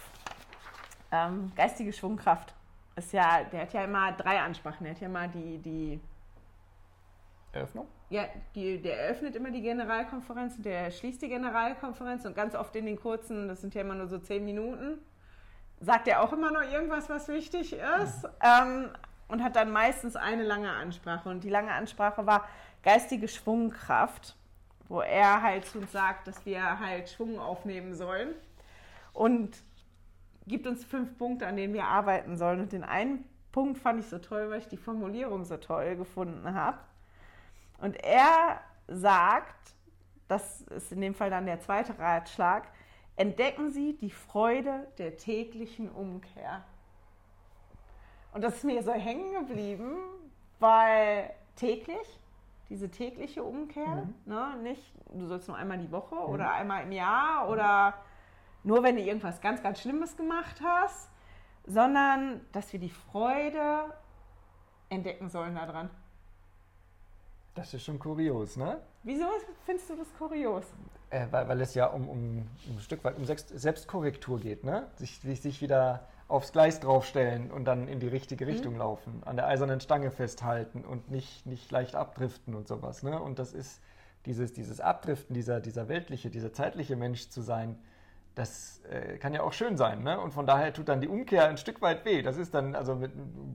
[1.10, 2.54] ähm, geistige Schwungkraft
[2.96, 4.84] ist ja, der hat ja immer drei Ansprachen.
[4.84, 6.00] Der hat ja mal die, die
[7.52, 7.86] Eröffnung?
[8.10, 8.24] Ja,
[8.54, 12.98] die, der eröffnet immer die Generalkonferenz, der schließt die Generalkonferenz und ganz oft in den
[12.98, 14.98] kurzen, das sind ja immer nur so zehn Minuten,
[15.80, 18.30] sagt er auch immer noch irgendwas, was wichtig ist mhm.
[18.42, 18.88] ähm,
[19.28, 21.28] und hat dann meistens eine lange Ansprache.
[21.28, 22.48] Und die lange Ansprache war
[22.82, 24.36] geistige Schwungkraft,
[24.88, 28.34] wo er halt zu uns sagt, dass wir halt Schwung aufnehmen sollen.
[29.12, 29.56] Und
[30.50, 32.60] gibt uns fünf Punkte, an denen wir arbeiten sollen.
[32.60, 36.54] Und den einen Punkt fand ich so toll, weil ich die Formulierung so toll gefunden
[36.54, 36.78] habe.
[37.78, 39.74] Und er sagt,
[40.28, 42.68] das ist in dem Fall dann der zweite Ratschlag,
[43.16, 46.64] entdecken Sie die Freude der täglichen Umkehr.
[48.32, 49.96] Und das ist mir so hängen geblieben,
[50.58, 52.20] weil täglich,
[52.68, 54.14] diese tägliche Umkehr, mhm.
[54.26, 54.82] ne, nicht,
[55.12, 56.20] du sollst nur einmal die Woche mhm.
[56.22, 57.94] oder einmal im Jahr oder
[58.62, 61.10] nur wenn du irgendwas ganz, ganz Schlimmes gemacht hast,
[61.66, 63.94] sondern dass wir die Freude
[64.88, 65.90] entdecken sollen daran.
[67.54, 68.80] Das ist schon kurios, ne?
[69.02, 69.26] Wieso
[69.64, 70.64] findest du das kurios?
[71.10, 74.88] Äh, weil, weil es ja um, um, um, ein Stück weit um Selbstkorrektur geht, ne?
[74.96, 78.52] Sich, sich wieder aufs Gleis draufstellen und dann in die richtige mhm.
[78.52, 78.78] Richtung mhm.
[78.78, 83.20] laufen, an der eisernen Stange festhalten und nicht, nicht leicht abdriften und sowas, ne?
[83.20, 83.80] Und das ist
[84.26, 87.78] dieses, dieses Abdriften, dieser, dieser weltliche, dieser zeitliche Mensch zu sein,
[88.40, 90.18] das äh, kann ja auch schön sein, ne?
[90.18, 92.22] Und von daher tut dann die Umkehr ein Stück weit weh.
[92.22, 93.12] Das ist dann also mit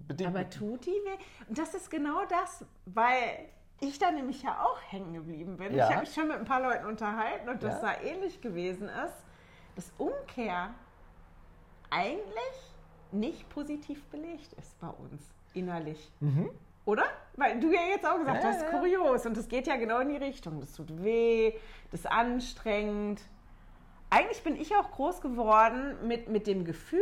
[0.08, 0.30] bedingt.
[0.30, 1.18] Aber tut die weh?
[1.50, 3.50] Und das ist genau das, weil
[3.82, 5.74] ich da nämlich ja auch hängen geblieben bin.
[5.74, 5.86] Ja.
[5.86, 7.94] Ich habe mich schon mit ein paar Leuten unterhalten und das Ja.
[7.94, 9.24] da ähnlich gewesen ist,
[9.76, 10.70] dass Umkehr
[11.90, 12.74] eigentlich
[13.12, 15.22] nicht positiv belegt ist bei uns
[15.54, 16.12] innerlich.
[16.86, 17.06] Oder?
[17.38, 18.80] Weil du ja jetzt auch gesagt Ja, hast, das ist ja.
[18.80, 20.60] kurios und das geht ja genau in die Richtung.
[20.60, 21.54] Das tut weh,
[21.92, 23.22] das ist anstrengend.
[24.16, 27.02] Eigentlich bin ich auch groß geworden mit, mit dem Gefühl,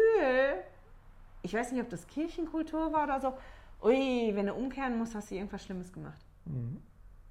[1.44, 3.34] ich weiß nicht, ob das Kirchenkultur war oder so,
[3.84, 6.26] ui, wenn du umkehren musst, hast du irgendwas Schlimmes gemacht.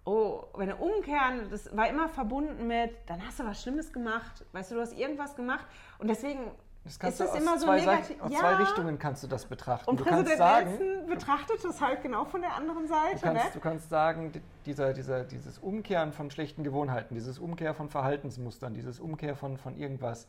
[0.04, 4.44] Oh, wenn du umkehren, das war immer verbunden mit, dann hast du was Schlimmes gemacht,
[4.52, 5.66] weißt du, du hast irgendwas gemacht
[5.98, 6.52] und deswegen
[6.84, 8.06] Das kannst ist du aus immer so zwei, negativ.
[8.08, 8.38] Seiten, aus Ja.
[8.40, 9.88] zwei Richtungen kannst du das betrachten.
[9.88, 13.20] Und du kannst Präsident sagen, Nelson betrachtet das halt genau von der anderen Seite, Du
[13.22, 13.50] kannst, ne?
[13.54, 18.74] du kannst sagen, di- dieser, dieser, dieses Umkehren von schlechten Gewohnheiten, dieses Umkehr von Verhaltensmustern,
[18.74, 20.26] dieses Umkehr von, von irgendwas,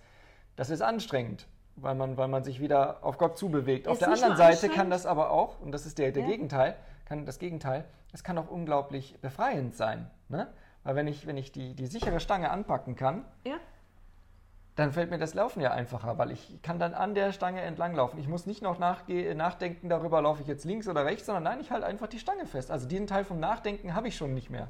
[0.56, 3.88] das ist anstrengend, weil man, weil man sich wieder auf Gott zubewegt.
[3.88, 6.22] auf Ist der nicht anderen Seite kann das aber auch, und das ist der, der
[6.22, 6.30] Ja.
[6.30, 6.76] Gegenteil,
[7.06, 10.12] kann das Gegenteil, es kann auch unglaublich befreiend sein.
[10.30, 10.48] Ne?
[10.84, 13.56] Weil wenn ich, wenn ich die, die sichere Stange anpacken kann, Ja.
[14.76, 18.20] Dann fällt mir das Laufen ja einfacher, weil ich kann dann an der Stange entlanglaufen.
[18.20, 21.70] Ich muss nicht noch nachdenken darüber, laufe ich jetzt links oder rechts, sondern nein, ich
[21.72, 22.72] halte einfach die Stange fest.
[22.72, 24.70] Also diesen Teil vom Nachdenken habe ich schon nicht mehr.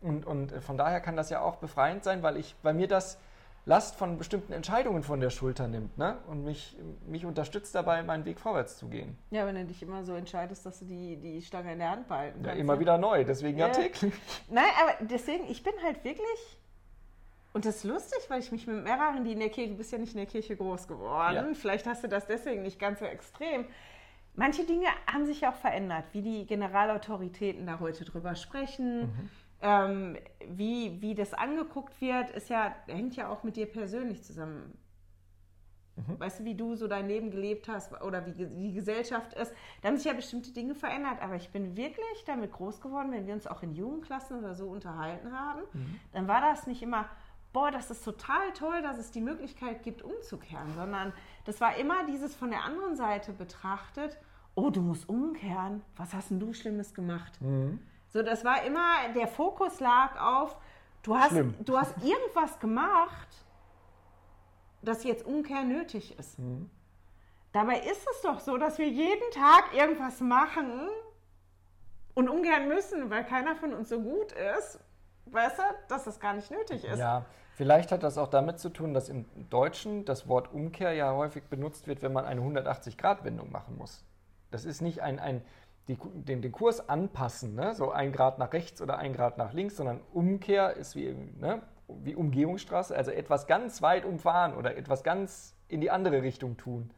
[0.00, 2.88] Und, und äh, von daher kann das ja auch befreiend sein, weil, ich, weil mir
[2.88, 3.18] das
[3.64, 6.16] Last von bestimmten Entscheidungen von der Schulter nimmt ne?
[6.26, 6.76] und mich,
[7.06, 9.16] mich unterstützt dabei, meinen Weg vorwärts zu gehen.
[9.30, 12.08] Ja, wenn du dich immer so entscheidest, dass du die, die Stange in der Hand
[12.08, 12.60] behalten Ja, kannst.
[12.60, 12.80] immer ne?
[12.80, 13.72] wieder neu, deswegen ja, Ja.
[13.72, 14.12] täglich.
[14.50, 16.58] Nein, aber deswegen, ich bin halt wirklich.
[17.52, 19.92] Und das ist lustig, weil ich mich mit mehreren, die in der Kirche, du bist
[19.92, 21.54] ja nicht in der Kirche groß geworden, Ja.
[21.54, 23.66] vielleicht hast du das deswegen nicht ganz so extrem.
[24.34, 29.12] Manche Dinge haben sich ja auch verändert, wie die Generalautoritäten da heute drüber sprechen,
[29.60, 30.16] ähm,
[30.48, 34.78] wie, wie das angeguckt wird, ist ja, hängt ja auch mit dir persönlich zusammen.
[36.18, 39.52] Weißt du, wie du so dein Leben gelebt hast oder wie die Gesellschaft ist.
[39.82, 41.20] Da haben sich ja bestimmte Dinge verändert.
[41.20, 44.68] Aber ich bin wirklich damit groß geworden, wenn wir uns auch in Jugendklassen oder so
[44.68, 45.60] unterhalten haben,
[46.12, 47.04] dann war das nicht immer,
[47.52, 51.12] boah, das ist total toll, dass es die Möglichkeit gibt, umzukehren, sondern
[51.44, 54.18] das war immer dieses von der anderen Seite betrachtet,
[54.54, 57.38] oh, du musst umkehren, was hast denn du Schlimmes gemacht?
[58.08, 60.56] So, das war immer, der Fokus lag auf,
[61.02, 61.54] du hast, Schlimm.
[61.64, 63.28] du hast irgendwas gemacht,
[64.82, 66.38] dass jetzt Umkehr nötig ist.
[67.52, 70.88] Dabei ist es doch so, dass wir jeden Tag irgendwas machen
[72.14, 74.80] und umkehren müssen, weil keiner von uns so gut ist,
[75.26, 76.98] weißt du, dass das gar nicht nötig ist.
[76.98, 77.24] Ja,
[77.54, 81.44] vielleicht hat das auch damit zu tun, dass im Deutschen das Wort Umkehr ja häufig
[81.44, 84.04] benutzt wird, wenn man eine 180-Grad-Wendung machen muss.
[84.50, 85.42] Das ist nicht ein, ein
[85.88, 87.74] die, den, den Kurs anpassen, ne?
[87.74, 91.62] so ein Grad nach rechts oder ein Grad nach links, sondern Umkehr ist wie, ne?
[91.88, 96.90] wie Umgehungsstraße, also etwas ganz weit umfahren oder etwas ganz in die andere Richtung tun.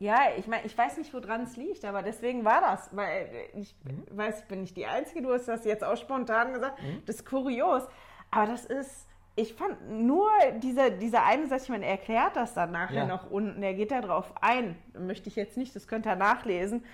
[0.00, 2.88] Ja, ich meine, ich weiß nicht, woran es liegt, aber deswegen war das.
[2.96, 3.76] Weil ich
[4.10, 6.78] weiß, ich bin nicht die Einzige, du hast das jetzt auch spontan gesagt.
[7.04, 7.86] Das ist kurios.
[8.30, 9.06] Aber das ist,
[9.36, 10.28] ich fand nur
[10.58, 13.06] dieser, dieser eine Satz, ich meine, er erklärt das dann nachher Ja.
[13.06, 14.76] noch unten, er geht da drauf ein.
[14.98, 16.84] Möchte ich jetzt nicht, das könnt ihr nachlesen.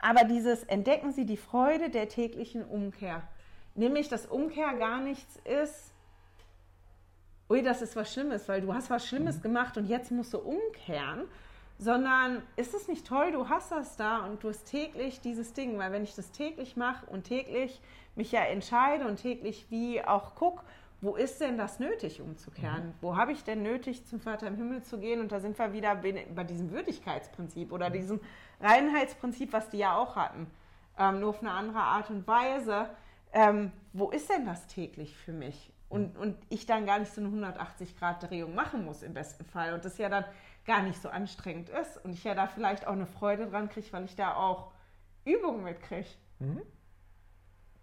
[0.00, 3.22] Aber dieses Entdecken Sie die Freude der täglichen Umkehr.
[3.74, 5.92] Nämlich, dass Umkehr gar nichts ist,
[7.48, 10.38] ui, das ist was Schlimmes, weil du hast was Schlimmes gemacht und jetzt musst du
[10.38, 11.22] umkehren,
[11.78, 15.78] sondern ist es nicht toll, du hast das da und du hast täglich dieses Ding,
[15.78, 17.80] weil wenn ich das täglich mache und täglich
[18.14, 20.62] mich ja entscheide und täglich wie auch guck,
[21.00, 22.94] wo ist denn das nötig umzukehren?
[23.00, 25.20] Wo habe ich denn nötig, zum Vater im Himmel zu gehen?
[25.20, 28.20] Und da sind wir wieder bei diesem Würdigkeitsprinzip oder diesem
[28.60, 30.46] Reinheitsprinzip, was die ja auch hatten,
[30.98, 32.88] ähm, nur auf eine andere Art und Weise.
[33.32, 35.70] Ähm, wo ist denn das täglich für mich?
[35.88, 39.74] Und, und ich dann gar nicht so eine 180-Grad-Drehung machen muss im besten Fall.
[39.74, 40.24] Und das ja dann
[40.64, 42.02] gar nicht so anstrengend ist.
[42.04, 44.72] Und ich ja da vielleicht auch eine Freude dran kriege, weil ich da auch
[45.24, 46.08] Übungen mitkriege.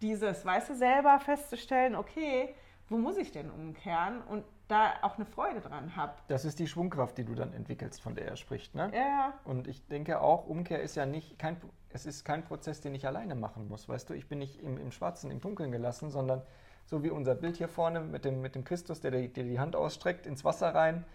[0.02, 2.54] Dieses, weißt du, selber festzustellen, okay,
[2.90, 4.22] wo muss ich denn umkehren?
[4.22, 6.14] Und da auch eine Freude dran habe.
[6.28, 8.76] Das ist die Schwungkraft, die du dann entwickelst, von der er spricht.
[8.76, 8.92] Ne?
[8.94, 11.58] Ja, Und ich denke auch, Umkehr ist ja nicht kein,
[11.90, 13.88] es ist kein Prozess, den ich alleine machen muss.
[13.90, 16.42] Weißt du, ich bin nicht im, im Schwarzen, im Dunkeln gelassen, sondern
[16.86, 19.76] so wie unser Bild hier vorne mit dem, mit dem Christus, der, der die Hand
[19.76, 21.06] ausstreckt ins Wasser rein.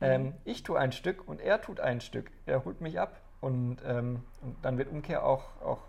[0.00, 2.30] Ähm, ich tue ein Stück und er tut ein Stück.
[2.46, 3.20] Er holt mich ab.
[3.40, 5.80] Und, ähm, und dann wird Umkehr auch, auch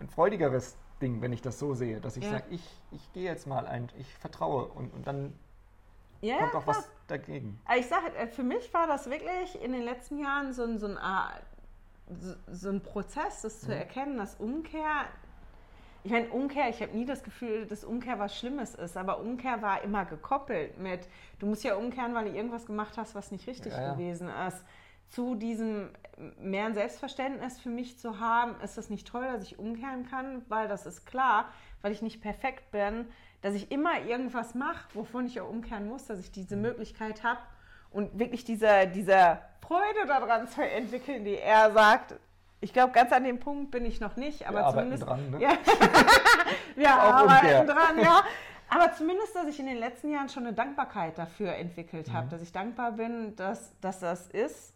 [0.00, 2.30] ein freudigeres Ding, wenn ich das so sehe, dass ich Ja.
[2.30, 5.32] sage, ich, ich gehe jetzt mal ein, ich vertraue und, und dann
[6.22, 6.76] ja kommt auch klar.
[6.76, 7.60] was dagegen.
[7.78, 10.96] Ich sage, für mich war das wirklich in den letzten Jahren so ein, so ein,
[10.98, 11.32] ah,
[12.50, 15.04] so- ein Prozess, das zu erkennen, dass Umkehr.
[16.04, 19.60] ich meine, Umkehr, ich habe nie das Gefühl, dass Umkehr was Schlimmes ist, aber Umkehr
[19.60, 21.08] war immer gekoppelt mit,
[21.40, 23.92] du musst ja umkehren, weil du irgendwas gemacht hast, was nicht richtig ja.
[23.92, 24.64] gewesen ist.
[25.10, 25.90] Zu diesem
[26.38, 30.42] mehr ein Selbstverständnis für mich zu haben, ist es nicht toll, dass ich umkehren kann,
[30.48, 31.46] weil das ist klar,
[31.82, 33.06] weil ich nicht perfekt bin,
[33.42, 36.62] dass ich immer irgendwas mache, wovon ich auch umkehren muss, dass ich diese mhm.
[36.62, 37.40] Möglichkeit habe
[37.90, 42.14] und wirklich diese, diese Freude daran zu entwickeln, die er sagt,
[42.60, 45.06] ich glaube, ganz an dem Punkt bin ich noch nicht, aber Wir zumindest.
[45.06, 45.40] Dran, ne?
[45.40, 45.50] ja,
[46.74, 48.24] wir arbeiten dran, ja.
[48.68, 52.30] Aber zumindest, dass ich in den letzten Jahren schon eine Dankbarkeit dafür entwickelt habe, mhm.
[52.30, 54.75] dass ich dankbar bin, dass, dass das ist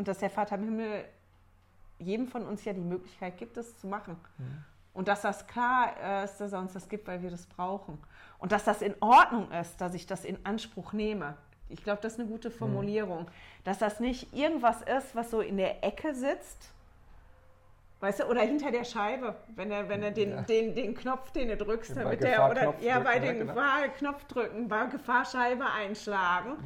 [0.00, 1.04] und dass der Vater im Himmel
[1.98, 4.16] jedem von uns ja die Möglichkeit gibt, es zu machen.
[4.38, 4.64] Mhm.
[4.94, 7.98] Und dass das klar ist, dass er uns das gibt, weil wir das brauchen.
[8.38, 11.36] Und dass das in Ordnung ist, dass ich das in Anspruch nehme.
[11.68, 13.24] Ich glaube, das ist eine gute Formulierung.
[13.24, 13.64] Mhm.
[13.64, 16.72] Dass das nicht irgendwas ist, was so in der Ecke sitzt
[18.00, 20.40] Weißt du, oder hinter der Scheibe, wenn er, wenn er den, ja.
[20.40, 23.92] den, den Knopf, den du drückst, damit der, oder ja, bei den ja, genau.
[23.98, 26.56] Knopf drücken, bei Gefahrscheibe einschlagen.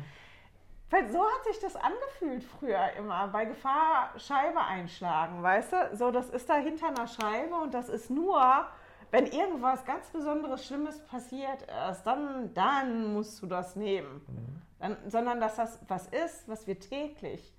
[0.95, 5.97] Weil so hat sich das angefühlt früher immer, bei Gefahrscheibe einschlagen, weißt du?
[5.97, 8.67] So, das ist da hinter einer Scheibe und das ist nur,
[9.11, 14.25] wenn irgendwas ganz Besonderes, Schlimmes passiert ist, dann, dann musst du das nehmen.
[14.29, 14.63] Mhm.
[14.79, 17.57] Dann, sondern dass das was ist, was wir täglich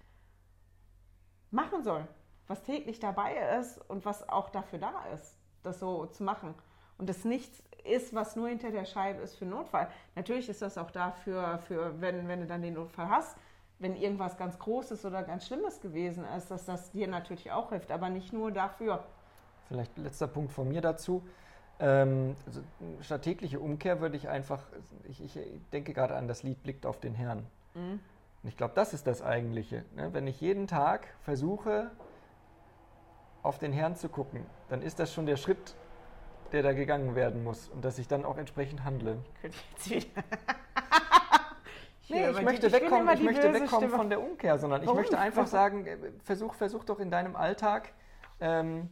[1.52, 2.08] machen sollen
[2.48, 6.54] was täglich dabei ist und was auch dafür da ist, das so zu machen.
[6.98, 9.88] Und das nichts ist, was nur hinter der Scheibe ist für Notfall.
[10.16, 13.38] Natürlich ist das auch dafür, für, wenn, wenn du dann den Notfall hast,
[13.80, 17.92] wenn irgendwas ganz Großes oder ganz Schlimmes gewesen ist, dass das dir natürlich auch hilft,
[17.92, 19.04] aber nicht nur dafür.
[19.68, 21.24] Vielleicht letzter Punkt von mir dazu.
[21.80, 22.62] Ähm, also
[23.02, 24.62] statt tägliche Umkehr würde ich einfach,
[25.10, 25.38] ich, ich
[25.74, 27.46] denke gerade an das Lied Blickt auf den Herrn.
[27.74, 28.00] Mhm.
[28.44, 29.84] Und ich glaube, das ist das Eigentliche.
[29.96, 30.14] Ne?
[30.14, 31.92] Wenn ich jeden Tag versuche,
[33.44, 35.76] auf den Herrn zu gucken, dann ist das schon der Schritt,
[36.52, 39.18] der da gegangen werden muss und dass ich dann auch entsprechend handle.
[39.44, 40.24] Ich jetzt wieder.
[42.10, 45.00] nee, ich möchte wegkommen, ich möchte wegkommen von der Umkehr, sondern ich Warum?
[45.00, 47.94] möchte einfach sagen, äh, versuch, versuch doch in deinem Alltag
[48.40, 48.90] ähm,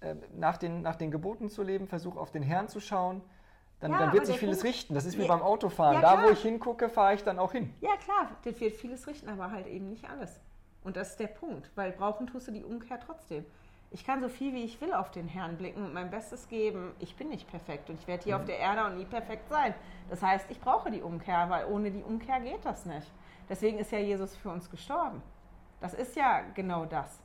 [0.00, 3.22] äh, nach, den, nach den Geboten zu leben, versuch auf den Herrn zu schauen.
[3.80, 4.94] Dann, ja, dann wird sich vieles Punkt, richten.
[4.94, 6.02] Das ist wie ja, beim Autofahren.
[6.02, 7.72] Ja, da, wo ich hingucke, fahre ich dann auch hin.
[7.80, 10.40] Ja, klar, das wird vieles richten, aber halt eben nicht alles.
[10.82, 13.44] Und das ist der Punkt, weil brauchen tust du die Umkehr trotzdem
[13.92, 16.92] ich kann so viel wie ich will auf den Herrn blicken und mein Bestes geben.
[17.00, 18.40] Ich bin nicht perfekt und ich werde hier mhm.
[18.40, 19.74] auf der Erde auch nie perfekt sein.
[20.08, 23.10] Das heißt, ich brauche die Umkehr, weil ohne die Umkehr geht das nicht.
[23.48, 25.22] Deswegen ist ja Jesus für uns gestorben.
[25.80, 27.20] Das ist ja genau das.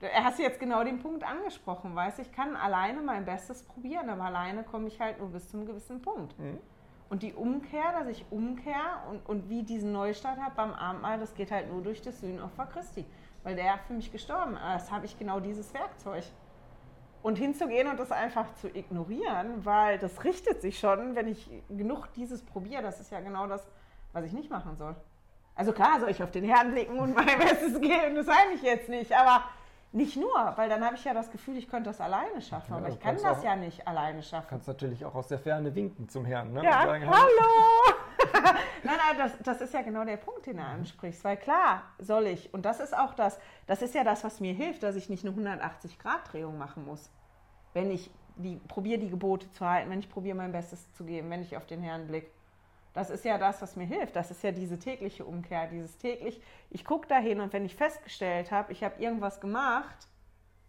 [0.00, 4.24] Er hast jetzt genau den Punkt angesprochen, weißt ich kann alleine mein Bestes probieren, aber
[4.24, 6.38] alleine komme ich halt nur bis zu einem gewissen Punkt.
[6.38, 6.58] Mhm.
[7.10, 11.34] Und die Umkehr, dass ich umkehre und, und wie diesen Neustart habe beim Abendmahl, das
[11.34, 13.06] geht halt nur durch das Sühnopfer Christi
[13.42, 16.24] weil der für mich gestorben ist, habe ich genau dieses Werkzeug.
[17.22, 22.12] Und hinzugehen und das einfach zu ignorieren, weil das richtet sich schon, wenn ich genug
[22.14, 23.66] dieses probiere, das ist ja genau das,
[24.12, 24.94] was ich nicht machen soll.
[25.56, 28.62] Also klar soll ich auf den Herrn blicken und mein Bestes geben, das sage ich
[28.62, 29.42] jetzt nicht, aber
[29.90, 32.76] nicht nur, weil dann habe ich ja das Gefühl, ich könnte das alleine schaffen, ja,
[32.78, 34.46] aber ich kann das ja nicht alleine schaffen.
[34.46, 36.52] Du kannst natürlich auch aus der Ferne winken zum Herrn.
[36.52, 36.62] Ne?
[36.62, 37.96] Ja, sagen, hallo!
[38.82, 41.24] nein, nein, das, das ist ja genau der Punkt, den du ansprichst.
[41.24, 44.54] Weil klar soll ich, und das ist auch das, das ist ja das, was mir
[44.54, 47.10] hilft, dass ich nicht eine 180-Grad-Drehung machen muss.
[47.72, 51.30] Wenn ich die, probiere, die Gebote zu halten, wenn ich probiere, mein Bestes zu geben,
[51.30, 52.30] wenn ich auf den Herrn blicke.
[52.94, 54.16] Das ist ja das, was mir hilft.
[54.16, 58.50] Das ist ja diese tägliche Umkehr, dieses täglich, ich gucke dahin und wenn ich festgestellt
[58.50, 60.08] habe, ich habe irgendwas gemacht,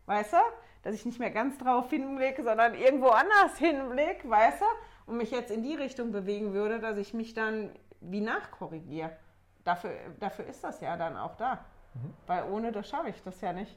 [0.06, 0.38] weißt du,
[0.84, 4.66] dass ich nicht mehr ganz drauf hinblicke, sondern irgendwo anders hinblicke, weißt du,
[5.10, 9.12] und mich jetzt in die Richtung bewegen würde, dass ich mich dann wie nachkorrigiere.
[9.64, 11.66] Dafür, dafür ist das ja dann auch da.
[11.96, 12.14] Mhm.
[12.28, 13.76] Weil ohne das schaffe ich das ja nicht.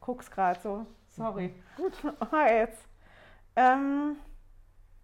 [0.00, 0.86] Guck's gerade so.
[1.08, 1.48] Sorry.
[1.48, 1.82] Mhm.
[1.82, 1.92] Gut,
[2.48, 2.86] jetzt.
[3.56, 4.16] Ähm,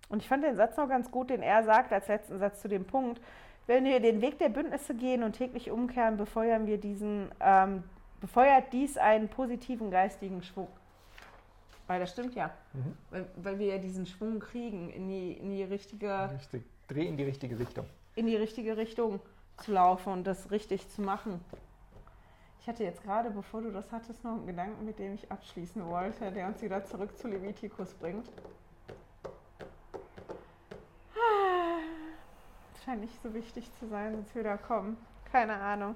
[0.09, 2.69] und ich fand den Satz noch ganz gut, den er sagt als letzten Satz zu
[2.69, 3.21] dem Punkt.
[3.67, 7.83] Wenn wir den Weg der Bündnisse gehen und täglich umkehren, befeuern wir diesen, ähm,
[8.21, 10.69] befeuert dies einen positiven geistigen Schwung.
[11.87, 12.51] Weil das stimmt ja.
[12.73, 12.97] Mhm.
[13.11, 16.31] Weil, weil, wir ja diesen Schwung kriegen in die, in die richtige.
[16.33, 16.65] Richtig.
[16.89, 17.87] Dreh in die richtige Richtung.
[18.15, 19.21] In die richtige Richtung
[19.59, 21.41] zu laufen und das richtig zu machen.
[22.61, 25.85] Ich hatte jetzt gerade, bevor du das hattest, noch einen Gedanken, mit dem ich abschließen
[25.87, 28.29] wollte, der uns wieder zurück zu Levitikus bringt.
[32.85, 34.97] Scheint nicht so wichtig zu sein, sonst wir da kommen.
[35.31, 35.95] Keine Ahnung.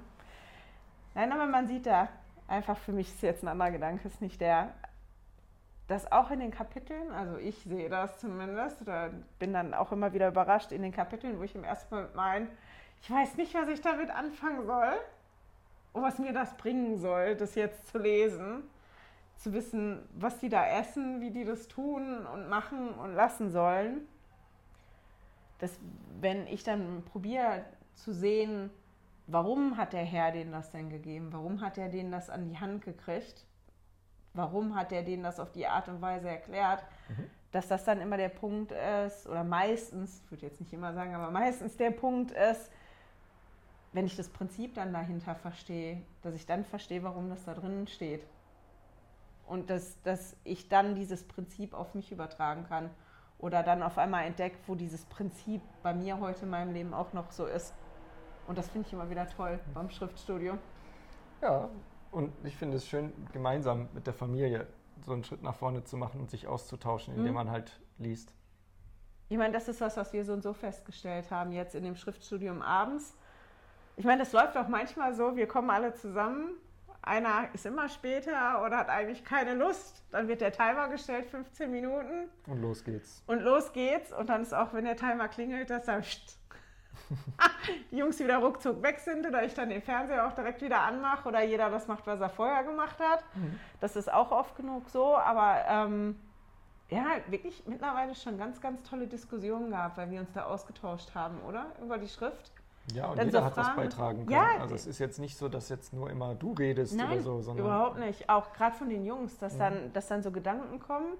[1.13, 2.07] Nein, aber man sieht da,
[2.47, 4.73] einfach für mich ist jetzt ein anderer Gedanke, ist nicht der
[5.91, 10.13] dass auch in den Kapiteln, also ich sehe das zumindest, oder bin dann auch immer
[10.13, 12.47] wieder überrascht in den Kapiteln, wo ich im ersten Mal meine,
[13.01, 14.93] ich weiß nicht, was ich damit anfangen soll
[15.91, 18.63] und was mir das bringen soll, das jetzt zu lesen,
[19.35, 24.07] zu wissen, was die da essen, wie die das tun und machen und lassen sollen.
[25.59, 25.77] Dass,
[26.21, 27.65] wenn ich dann probiere
[27.95, 28.69] zu sehen,
[29.27, 31.33] warum hat der Herr denen das denn gegeben?
[31.33, 33.45] Warum hat er denen das an die Hand gekriegt?
[34.33, 36.83] Warum hat er denen das auf die Art und Weise erklärt?
[37.09, 37.29] Mhm.
[37.51, 41.13] Dass das dann immer der Punkt ist, oder meistens, ich würde jetzt nicht immer sagen,
[41.15, 42.71] aber meistens der Punkt ist,
[43.93, 47.87] wenn ich das Prinzip dann dahinter verstehe, dass ich dann verstehe, warum das da drinnen
[47.87, 48.25] steht.
[49.47, 52.89] Und dass, dass ich dann dieses Prinzip auf mich übertragen kann.
[53.37, 57.11] Oder dann auf einmal entdeckt, wo dieses Prinzip bei mir heute in meinem Leben auch
[57.11, 57.73] noch so ist.
[58.47, 60.57] Und das finde ich immer wieder toll beim Schriftstudio.
[61.41, 61.67] Ja,
[62.11, 64.67] und ich finde es schön, gemeinsam mit der Familie
[65.05, 67.35] so einen Schritt nach vorne zu machen und sich auszutauschen, indem mhm.
[67.35, 68.33] man halt liest.
[69.29, 71.95] Ich meine, das ist was, was wir so und so festgestellt haben jetzt in dem
[71.95, 73.15] Schriftstudium abends
[73.97, 76.55] ich meine, das läuft auch manchmal so, wir kommen alle zusammen,
[77.01, 81.69] einer ist immer später oder hat eigentlich keine Lust, dann wird der Timer gestellt, 15
[81.71, 82.29] Minuten.
[82.47, 83.23] Und los geht's.
[83.27, 84.11] Und los geht's.
[84.11, 86.01] Und dann ist auch, wenn der Timer klingelt, dass da
[87.91, 91.27] die Jungs wieder ruckzuck weg sind oder ich dann den Fernseher auch direkt wieder anmache
[91.27, 93.23] oder jeder das macht, was er vorher gemacht hat.
[93.35, 93.59] Mhm.
[93.79, 96.15] Das ist auch oft genug so, aber ähm,
[96.89, 101.39] ja, wirklich mittlerweile schon ganz, ganz tolle Diskussionen gehabt, weil wir uns da ausgetauscht haben,
[101.47, 101.67] oder?
[101.81, 102.51] Über die Schrift.
[102.93, 104.31] Ja, und jeder so hat was beitragen können.
[104.31, 107.21] Ja, also es ist jetzt nicht so, dass jetzt nur immer du redest nein, oder
[107.21, 107.65] so, sondern.
[107.65, 108.29] Überhaupt nicht.
[108.29, 109.69] Auch gerade von den Jungs, dass, ja.
[109.69, 111.13] dann, dass dann so Gedanken kommen.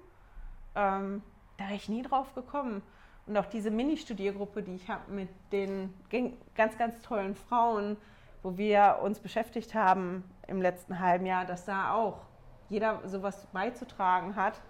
[0.74, 1.22] Ähm,
[1.56, 2.82] da wäre ich nie drauf gekommen.
[3.26, 5.94] Und auch diese Mini-Studiergruppe, die ich habe mit den
[6.54, 7.96] ganz, ganz tollen Frauen,
[8.42, 12.20] wo wir uns beschäftigt haben im letzten halben Jahr, dass da auch
[12.68, 14.60] jeder sowas beizutragen hat.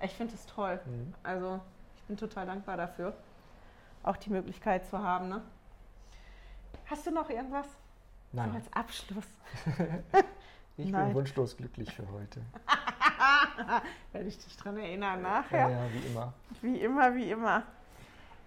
[0.00, 0.80] Ich finde es toll.
[0.86, 1.14] Mhm.
[1.22, 1.60] Also
[1.96, 3.14] ich bin total dankbar dafür,
[4.02, 5.28] auch die Möglichkeit zu haben.
[5.28, 5.42] Ne?
[6.86, 7.66] Hast du noch irgendwas?
[8.32, 8.50] Nein.
[8.50, 9.26] So als Abschluss.
[10.76, 11.06] ich Nein.
[11.06, 12.40] bin wunschlos glücklich für heute.
[14.12, 15.68] Werde ich dich daran erinnern nachher.
[15.68, 16.32] Ja, ja, wie immer.
[16.62, 17.62] Wie immer, wie immer.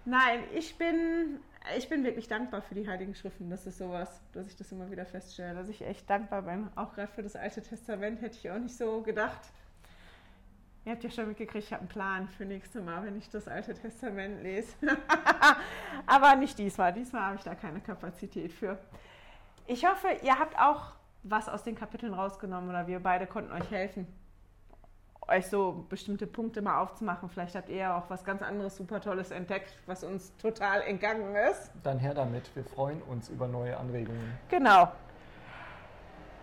[0.04, 1.38] Nein, ich bin,
[1.76, 3.50] ich bin wirklich dankbar für die Heiligen Schriften.
[3.50, 5.54] Das ist sowas, dass ich das immer wieder feststelle.
[5.54, 6.68] Dass ich echt dankbar bin.
[6.74, 9.40] Auch gerade für das Alte Testament hätte ich auch nicht so gedacht.
[10.84, 13.46] Ihr habt ja schon mitgekriegt, ich habe einen Plan für nächstes Mal, wenn ich das
[13.46, 14.74] Alte Testament lese.
[16.06, 16.92] Aber nicht diesmal.
[16.92, 18.76] Diesmal habe ich da keine Kapazität für.
[19.68, 23.70] Ich hoffe, ihr habt auch was aus den Kapiteln rausgenommen oder wir beide konnten euch
[23.70, 24.08] helfen,
[25.28, 27.28] euch so bestimmte Punkte mal aufzumachen.
[27.28, 31.34] Vielleicht habt ihr ja auch was ganz anderes super Tolles entdeckt, was uns total entgangen
[31.50, 31.70] ist.
[31.82, 32.54] Dann her damit.
[32.54, 34.38] Wir freuen uns über neue Anregungen.
[34.48, 34.92] Genau.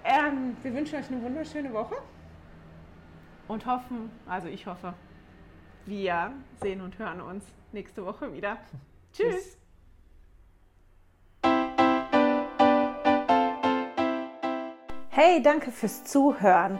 [0.04, 1.96] Ähm, wir wünschen euch eine wunderschöne Woche
[3.48, 4.94] und hoffen, also ich hoffe,
[5.86, 8.58] wir sehen und hören uns nächste Woche wieder.
[9.14, 9.58] Tschüss.
[15.10, 16.80] Hey, danke fürs Zuhören.